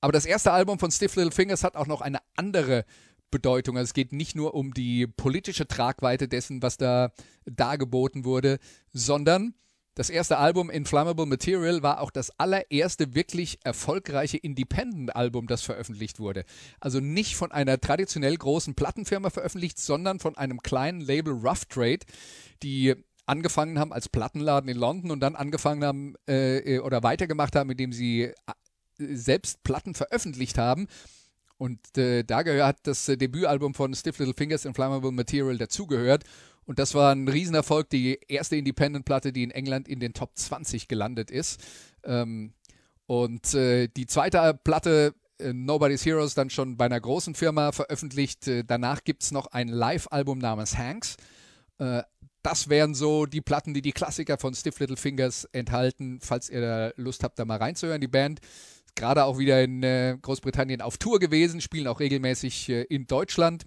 Aber 0.00 0.12
das 0.12 0.26
erste 0.26 0.52
Album 0.52 0.78
von 0.78 0.90
Stiff 0.90 1.16
Little 1.16 1.32
Fingers 1.32 1.64
hat 1.64 1.74
auch 1.74 1.86
noch 1.86 2.00
eine 2.00 2.18
andere 2.36 2.84
Bedeutung. 3.30 3.76
Also 3.76 3.88
es 3.88 3.94
geht 3.94 4.12
nicht 4.12 4.36
nur 4.36 4.54
um 4.54 4.72
die 4.72 5.06
politische 5.06 5.66
Tragweite 5.66 6.28
dessen, 6.28 6.62
was 6.62 6.76
da 6.76 7.12
dargeboten 7.44 8.24
wurde, 8.24 8.58
sondern 8.92 9.54
das 9.96 10.10
erste 10.10 10.36
Album 10.36 10.68
Inflammable 10.68 11.24
Material 11.24 11.82
war 11.82 12.02
auch 12.02 12.10
das 12.10 12.30
allererste 12.38 13.14
wirklich 13.14 13.58
erfolgreiche 13.64 14.36
Independent-Album, 14.36 15.46
das 15.46 15.62
veröffentlicht 15.62 16.20
wurde. 16.20 16.44
Also 16.80 17.00
nicht 17.00 17.34
von 17.34 17.50
einer 17.50 17.80
traditionell 17.80 18.36
großen 18.36 18.74
Plattenfirma 18.74 19.30
veröffentlicht, 19.30 19.78
sondern 19.78 20.20
von 20.20 20.36
einem 20.36 20.62
kleinen 20.62 21.00
Label 21.00 21.32
Rough 21.32 21.64
Trade, 21.64 22.00
die 22.62 22.94
angefangen 23.24 23.78
haben 23.78 23.94
als 23.94 24.10
Plattenladen 24.10 24.68
in 24.68 24.76
London 24.76 25.10
und 25.10 25.20
dann 25.20 25.34
angefangen 25.34 25.82
haben 25.82 26.14
äh, 26.26 26.78
oder 26.80 27.02
weitergemacht 27.02 27.56
haben, 27.56 27.70
indem 27.70 27.94
sie 27.94 28.24
äh, 28.24 28.32
selbst 28.98 29.62
Platten 29.62 29.94
veröffentlicht 29.94 30.58
haben. 30.58 30.88
Und 31.56 31.96
äh, 31.96 32.22
da 32.22 32.42
gehört 32.42 32.80
das 32.82 33.08
äh, 33.08 33.16
Debütalbum 33.16 33.72
von 33.72 33.94
Stiff 33.94 34.18
Little 34.18 34.34
Fingers 34.34 34.66
Inflammable 34.66 35.10
Material 35.10 35.56
dazugehört. 35.56 36.24
Und 36.66 36.80
das 36.80 36.94
war 36.94 37.12
ein 37.12 37.28
Riesenerfolg, 37.28 37.88
die 37.90 38.18
erste 38.28 38.56
Independent-Platte, 38.56 39.32
die 39.32 39.44
in 39.44 39.52
England 39.52 39.88
in 39.88 40.00
den 40.00 40.12
Top 40.12 40.32
20 40.34 40.88
gelandet 40.88 41.30
ist. 41.30 41.60
Ähm, 42.04 42.52
und 43.06 43.54
äh, 43.54 43.86
die 43.88 44.06
zweite 44.06 44.58
Platte, 44.64 45.14
äh, 45.38 45.52
Nobody's 45.52 46.04
Heroes, 46.04 46.34
dann 46.34 46.50
schon 46.50 46.76
bei 46.76 46.86
einer 46.86 47.00
großen 47.00 47.36
Firma 47.36 47.70
veröffentlicht. 47.70 48.48
Äh, 48.48 48.64
danach 48.64 49.04
gibt 49.04 49.22
es 49.22 49.30
noch 49.30 49.46
ein 49.46 49.68
Live-Album 49.68 50.38
namens 50.38 50.76
Hanks. 50.76 51.16
Äh, 51.78 52.02
das 52.42 52.68
wären 52.68 52.94
so 52.94 53.26
die 53.26 53.40
Platten, 53.40 53.74
die 53.74 53.82
die 53.82 53.92
Klassiker 53.92 54.38
von 54.38 54.54
Stiff 54.54 54.78
Little 54.78 54.96
Fingers 54.96 55.48
enthalten, 55.52 56.20
falls 56.20 56.48
ihr 56.50 56.60
da 56.60 56.92
Lust 56.96 57.22
habt, 57.24 57.38
da 57.38 57.44
mal 57.44 57.58
reinzuhören. 57.58 58.00
Die 58.00 58.08
Band 58.08 58.40
ist 58.84 58.96
gerade 58.96 59.24
auch 59.24 59.38
wieder 59.38 59.62
in 59.62 59.82
äh, 59.82 60.16
Großbritannien 60.20 60.80
auf 60.80 60.96
Tour 60.96 61.20
gewesen, 61.20 61.60
spielen 61.60 61.86
auch 61.86 62.00
regelmäßig 62.00 62.68
äh, 62.68 62.82
in 62.82 63.06
Deutschland 63.06 63.66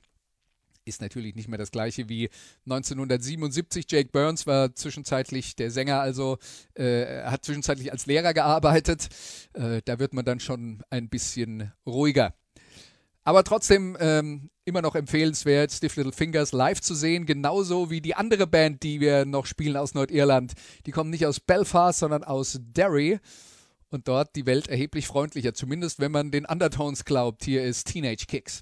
ist 0.85 1.01
natürlich 1.01 1.35
nicht 1.35 1.47
mehr 1.47 1.57
das 1.57 1.71
gleiche 1.71 2.09
wie 2.09 2.29
1977. 2.65 3.85
Jake 3.89 4.09
Burns 4.11 4.47
war 4.47 4.73
zwischenzeitlich 4.75 5.55
der 5.55 5.71
Sänger, 5.71 6.01
also 6.01 6.37
äh, 6.75 7.23
hat 7.23 7.45
zwischenzeitlich 7.45 7.91
als 7.91 8.05
Lehrer 8.05 8.33
gearbeitet. 8.33 9.09
Äh, 9.53 9.81
da 9.85 9.99
wird 9.99 10.13
man 10.13 10.25
dann 10.25 10.39
schon 10.39 10.81
ein 10.89 11.09
bisschen 11.09 11.71
ruhiger. 11.85 12.33
Aber 13.23 13.43
trotzdem 13.43 13.97
ähm, 13.99 14.49
immer 14.65 14.81
noch 14.81 14.95
empfehlenswert, 14.95 15.71
Stiff 15.71 15.95
Little 15.97 16.13
Fingers 16.13 16.51
live 16.51 16.81
zu 16.81 16.95
sehen, 16.95 17.25
genauso 17.25 17.89
wie 17.89 18.01
die 18.01 18.15
andere 18.15 18.47
Band, 18.47 18.81
die 18.83 18.99
wir 18.99 19.25
noch 19.25 19.45
spielen 19.45 19.77
aus 19.77 19.93
Nordirland. 19.93 20.53
Die 20.85 20.91
kommen 20.91 21.09
nicht 21.09 21.25
aus 21.25 21.39
Belfast, 21.39 21.99
sondern 21.99 22.23
aus 22.23 22.57
Derry. 22.59 23.19
Und 23.91 24.07
dort 24.07 24.35
die 24.35 24.45
Welt 24.45 24.67
erheblich 24.67 25.07
freundlicher, 25.07 25.53
zumindest 25.53 25.99
wenn 25.99 26.11
man 26.11 26.31
den 26.31 26.45
Undertones 26.45 27.05
glaubt. 27.05 27.43
Hier 27.43 27.63
ist 27.63 27.87
Teenage 27.87 28.25
Kicks. 28.27 28.61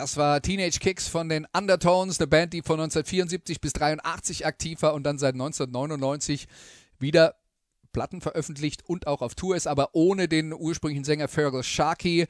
Das 0.00 0.16
war 0.16 0.40
Teenage 0.40 0.78
Kicks 0.78 1.08
von 1.08 1.28
den 1.28 1.46
Undertones, 1.52 2.18
eine 2.18 2.26
Band, 2.26 2.54
die 2.54 2.62
von 2.62 2.80
1974 2.80 3.60
bis 3.60 3.74
83 3.74 4.46
aktiv 4.46 4.80
war 4.80 4.94
und 4.94 5.02
dann 5.02 5.18
seit 5.18 5.34
1999 5.34 6.48
wieder 6.98 7.34
Platten 7.92 8.22
veröffentlicht 8.22 8.82
und 8.88 9.06
auch 9.06 9.20
auf 9.20 9.34
Tour 9.34 9.56
ist, 9.56 9.66
aber 9.66 9.90
ohne 9.92 10.26
den 10.26 10.54
ursprünglichen 10.54 11.04
Sänger 11.04 11.28
Fergal 11.28 11.62
Sharkey, 11.62 12.28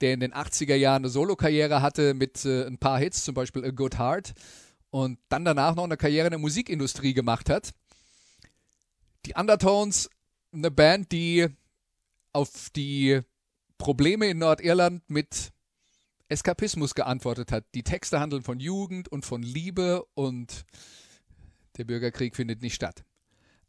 der 0.00 0.14
in 0.14 0.18
den 0.18 0.34
80er 0.34 0.74
Jahren 0.74 1.02
eine 1.02 1.10
Solokarriere 1.10 1.80
hatte 1.80 2.14
mit 2.14 2.44
äh, 2.44 2.66
ein 2.66 2.78
paar 2.78 2.98
Hits, 2.98 3.22
zum 3.22 3.36
Beispiel 3.36 3.64
A 3.64 3.70
Good 3.70 4.00
Heart, 4.00 4.34
und 4.90 5.20
dann 5.28 5.44
danach 5.44 5.76
noch 5.76 5.84
eine 5.84 5.96
Karriere 5.96 6.26
in 6.26 6.32
der 6.32 6.40
Musikindustrie 6.40 7.14
gemacht 7.14 7.48
hat. 7.48 7.72
Die 9.26 9.34
Undertones, 9.34 10.10
eine 10.52 10.72
Band, 10.72 11.12
die 11.12 11.46
auf 12.32 12.70
die 12.74 13.20
Probleme 13.78 14.26
in 14.26 14.38
Nordirland 14.38 15.08
mit 15.08 15.52
Eskapismus 16.28 16.94
geantwortet 16.94 17.52
hat. 17.52 17.64
Die 17.74 17.82
Texte 17.82 18.20
handeln 18.20 18.42
von 18.42 18.60
Jugend 18.60 19.08
und 19.08 19.24
von 19.24 19.42
Liebe 19.42 20.04
und 20.14 20.64
der 21.76 21.84
Bürgerkrieg 21.84 22.36
findet 22.36 22.62
nicht 22.62 22.74
statt. 22.74 23.04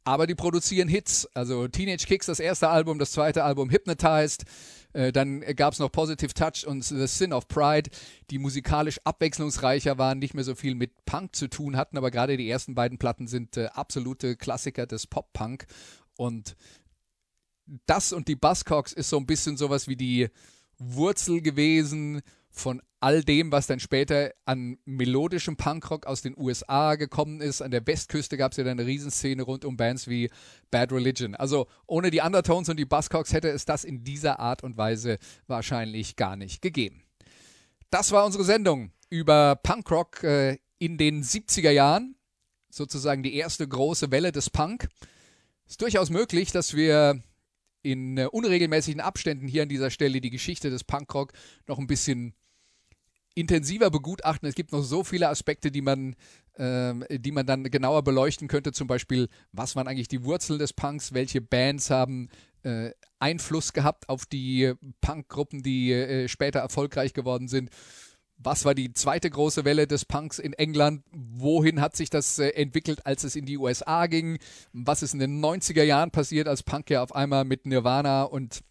aber 0.05 0.27
die 0.27 0.35
produzieren 0.35 0.87
Hits. 0.87 1.27
Also 1.33 1.67
Teenage 1.67 2.05
Kicks, 2.05 2.25
das 2.25 2.39
erste 2.39 2.69
Album, 2.69 2.99
das 2.99 3.11
zweite 3.11 3.43
Album 3.43 3.69
Hypnotized. 3.69 4.45
Äh, 4.93 5.11
dann 5.11 5.41
gab 5.55 5.73
es 5.73 5.79
noch 5.79 5.91
Positive 5.91 6.33
Touch 6.33 6.67
und 6.67 6.83
The 6.83 7.07
Sin 7.07 7.33
of 7.33 7.47
Pride, 7.47 7.89
die 8.29 8.37
musikalisch 8.37 8.99
abwechslungsreicher 9.03 9.97
waren, 9.97 10.19
nicht 10.19 10.33
mehr 10.33 10.43
so 10.43 10.55
viel 10.55 10.75
mit 10.75 11.05
Punk 11.05 11.35
zu 11.35 11.47
tun 11.47 11.77
hatten, 11.77 11.97
aber 11.97 12.11
gerade 12.11 12.37
die 12.37 12.49
ersten 12.49 12.75
beiden 12.75 12.97
Platten 12.97 13.27
sind 13.27 13.57
äh, 13.57 13.67
absolute 13.73 14.35
Klassiker 14.35 14.85
des 14.85 15.07
Pop-Punk. 15.07 15.65
Und 16.17 16.55
das 17.85 18.13
und 18.13 18.27
die 18.27 18.35
Buzzcocks 18.35 18.93
ist 18.93 19.09
so 19.09 19.17
ein 19.17 19.25
bisschen 19.25 19.57
sowas 19.57 19.87
wie 19.87 19.95
die 19.95 20.29
Wurzel 20.77 21.41
gewesen 21.41 22.21
von 22.53 22.81
all 22.99 23.23
dem, 23.23 23.51
was 23.51 23.67
dann 23.67 23.79
später 23.79 24.31
an 24.45 24.77
melodischem 24.85 25.57
Punkrock 25.57 26.05
aus 26.05 26.21
den 26.21 26.37
USA 26.37 26.95
gekommen 26.95 27.41
ist. 27.41 27.61
An 27.61 27.71
der 27.71 27.85
Westküste 27.85 28.37
gab 28.37 28.51
es 28.51 28.57
ja 28.57 28.63
dann 28.63 28.79
eine 28.79 28.87
Riesenszene 28.87 29.43
rund 29.43 29.65
um 29.65 29.75
Bands 29.75 30.07
wie 30.07 30.29
Bad 30.71 30.93
Religion. 30.93 31.35
Also 31.35 31.67
ohne 31.87 32.11
die 32.11 32.21
Undertones 32.21 32.69
und 32.69 32.77
die 32.77 32.85
Buzzcocks 32.85 33.33
hätte 33.33 33.49
es 33.49 33.65
das 33.65 33.83
in 33.83 34.03
dieser 34.03 34.39
Art 34.39 34.63
und 34.63 34.77
Weise 34.77 35.17
wahrscheinlich 35.47 36.15
gar 36.15 36.37
nicht 36.37 36.61
gegeben. 36.61 37.03
Das 37.89 38.11
war 38.11 38.25
unsere 38.25 38.45
Sendung 38.45 38.91
über 39.09 39.55
Punkrock 39.55 40.23
äh, 40.23 40.59
in 40.77 40.97
den 40.97 41.23
70er 41.23 41.71
Jahren. 41.71 42.15
Sozusagen 42.69 43.21
die 43.21 43.35
erste 43.35 43.67
große 43.67 44.11
Welle 44.11 44.31
des 44.31 44.49
Punk. 44.49 44.87
Ist 45.67 45.81
durchaus 45.81 46.09
möglich, 46.09 46.51
dass 46.51 46.73
wir 46.73 47.21
in 47.81 48.17
äh, 48.17 48.25
unregelmäßigen 48.25 49.01
Abständen 49.01 49.47
hier 49.47 49.63
an 49.63 49.69
dieser 49.69 49.89
Stelle 49.89 50.21
die 50.21 50.29
Geschichte 50.29 50.69
des 50.69 50.83
Punkrock 50.83 51.33
noch 51.67 51.77
ein 51.77 51.87
bisschen 51.87 52.33
intensiver 53.35 53.89
begutachten. 53.89 54.47
Es 54.47 54.55
gibt 54.55 54.71
noch 54.71 54.83
so 54.83 55.03
viele 55.03 55.29
Aspekte, 55.29 55.71
die 55.71 55.81
man, 55.81 56.15
äh, 56.55 57.19
die 57.19 57.31
man 57.31 57.45
dann 57.45 57.63
genauer 57.63 58.03
beleuchten 58.03 58.47
könnte. 58.47 58.71
Zum 58.71 58.87
Beispiel, 58.87 59.29
was 59.51 59.75
waren 59.75 59.87
eigentlich 59.87 60.07
die 60.07 60.23
Wurzeln 60.23 60.59
des 60.59 60.73
Punks? 60.73 61.13
Welche 61.13 61.41
Bands 61.41 61.89
haben 61.89 62.29
äh, 62.63 62.91
Einfluss 63.19 63.73
gehabt 63.73 64.09
auf 64.09 64.25
die 64.25 64.73
Punkgruppen, 65.01 65.63
die 65.63 65.91
äh, 65.91 66.27
später 66.27 66.59
erfolgreich 66.59 67.13
geworden 67.13 67.47
sind? 67.47 67.69
Was 68.37 68.65
war 68.65 68.75
die 68.75 68.93
zweite 68.93 69.29
große 69.29 69.63
Welle 69.63 69.87
des 69.87 70.05
Punks 70.05 70.37
in 70.37 70.53
England? 70.53 71.03
Wohin 71.11 71.79
hat 71.79 71.95
sich 71.95 72.09
das 72.09 72.39
äh, 72.39 72.49
entwickelt, 72.49 73.05
als 73.05 73.23
es 73.23 73.35
in 73.35 73.45
die 73.45 73.57
USA 73.57 74.07
ging? 74.07 74.37
Was 74.73 75.01
ist 75.01 75.13
in 75.13 75.19
den 75.19 75.43
90er 75.43 75.83
Jahren 75.83 76.11
passiert, 76.11 76.47
als 76.47 76.63
Punk 76.63 76.89
ja 76.89 77.01
auf 77.03 77.15
einmal 77.15 77.45
mit 77.45 77.65
Nirvana 77.65 78.23
und 78.23 78.63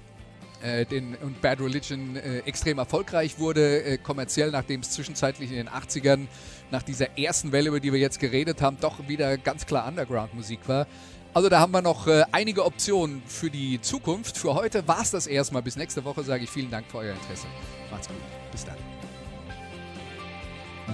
den, 0.84 1.16
und 1.16 1.40
Bad 1.40 1.60
Religion 1.60 2.16
äh, 2.16 2.38
extrem 2.40 2.78
erfolgreich 2.78 3.38
wurde, 3.38 3.82
äh, 3.84 3.98
kommerziell, 3.98 4.50
nachdem 4.50 4.80
es 4.80 4.90
zwischenzeitlich 4.90 5.50
in 5.50 5.56
den 5.56 5.68
80ern, 5.68 6.26
nach 6.70 6.82
dieser 6.82 7.18
ersten 7.18 7.52
Welle, 7.52 7.68
über 7.68 7.80
die 7.80 7.92
wir 7.92 8.00
jetzt 8.00 8.20
geredet 8.20 8.62
haben, 8.62 8.78
doch 8.80 9.08
wieder 9.08 9.36
ganz 9.38 9.66
klar 9.66 9.86
Underground-Musik 9.88 10.60
war. 10.68 10.86
Also 11.34 11.48
da 11.48 11.60
haben 11.60 11.72
wir 11.72 11.82
noch 11.82 12.06
äh, 12.06 12.24
einige 12.32 12.64
Optionen 12.64 13.22
für 13.26 13.50
die 13.50 13.80
Zukunft. 13.80 14.36
Für 14.36 14.54
heute 14.54 14.86
war 14.86 15.00
es 15.00 15.10
das 15.10 15.26
erstmal. 15.26 15.62
Bis 15.62 15.76
nächste 15.76 16.04
Woche 16.04 16.22
sage 16.24 16.44
ich 16.44 16.50
vielen 16.50 16.70
Dank 16.70 16.86
für 16.90 16.98
euer 16.98 17.14
Interesse. 17.14 17.46
Macht's 17.90 18.08
gut. 18.08 18.16
Bis 18.50 18.64
dann. 18.64 18.76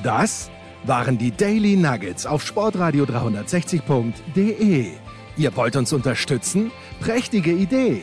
Das 0.03 0.51
waren 0.85 1.19
die 1.19 1.33
Daily 1.33 1.77
Nuggets 1.77 2.25
auf 2.25 2.47
sportradio 2.47 3.05
360.de. 3.05 4.93
Ihr 5.37 5.57
wollt 5.57 5.77
uns 5.77 5.93
unterstützen? 5.93 6.71
Prächtige 7.01 7.51
Idee! 7.51 8.03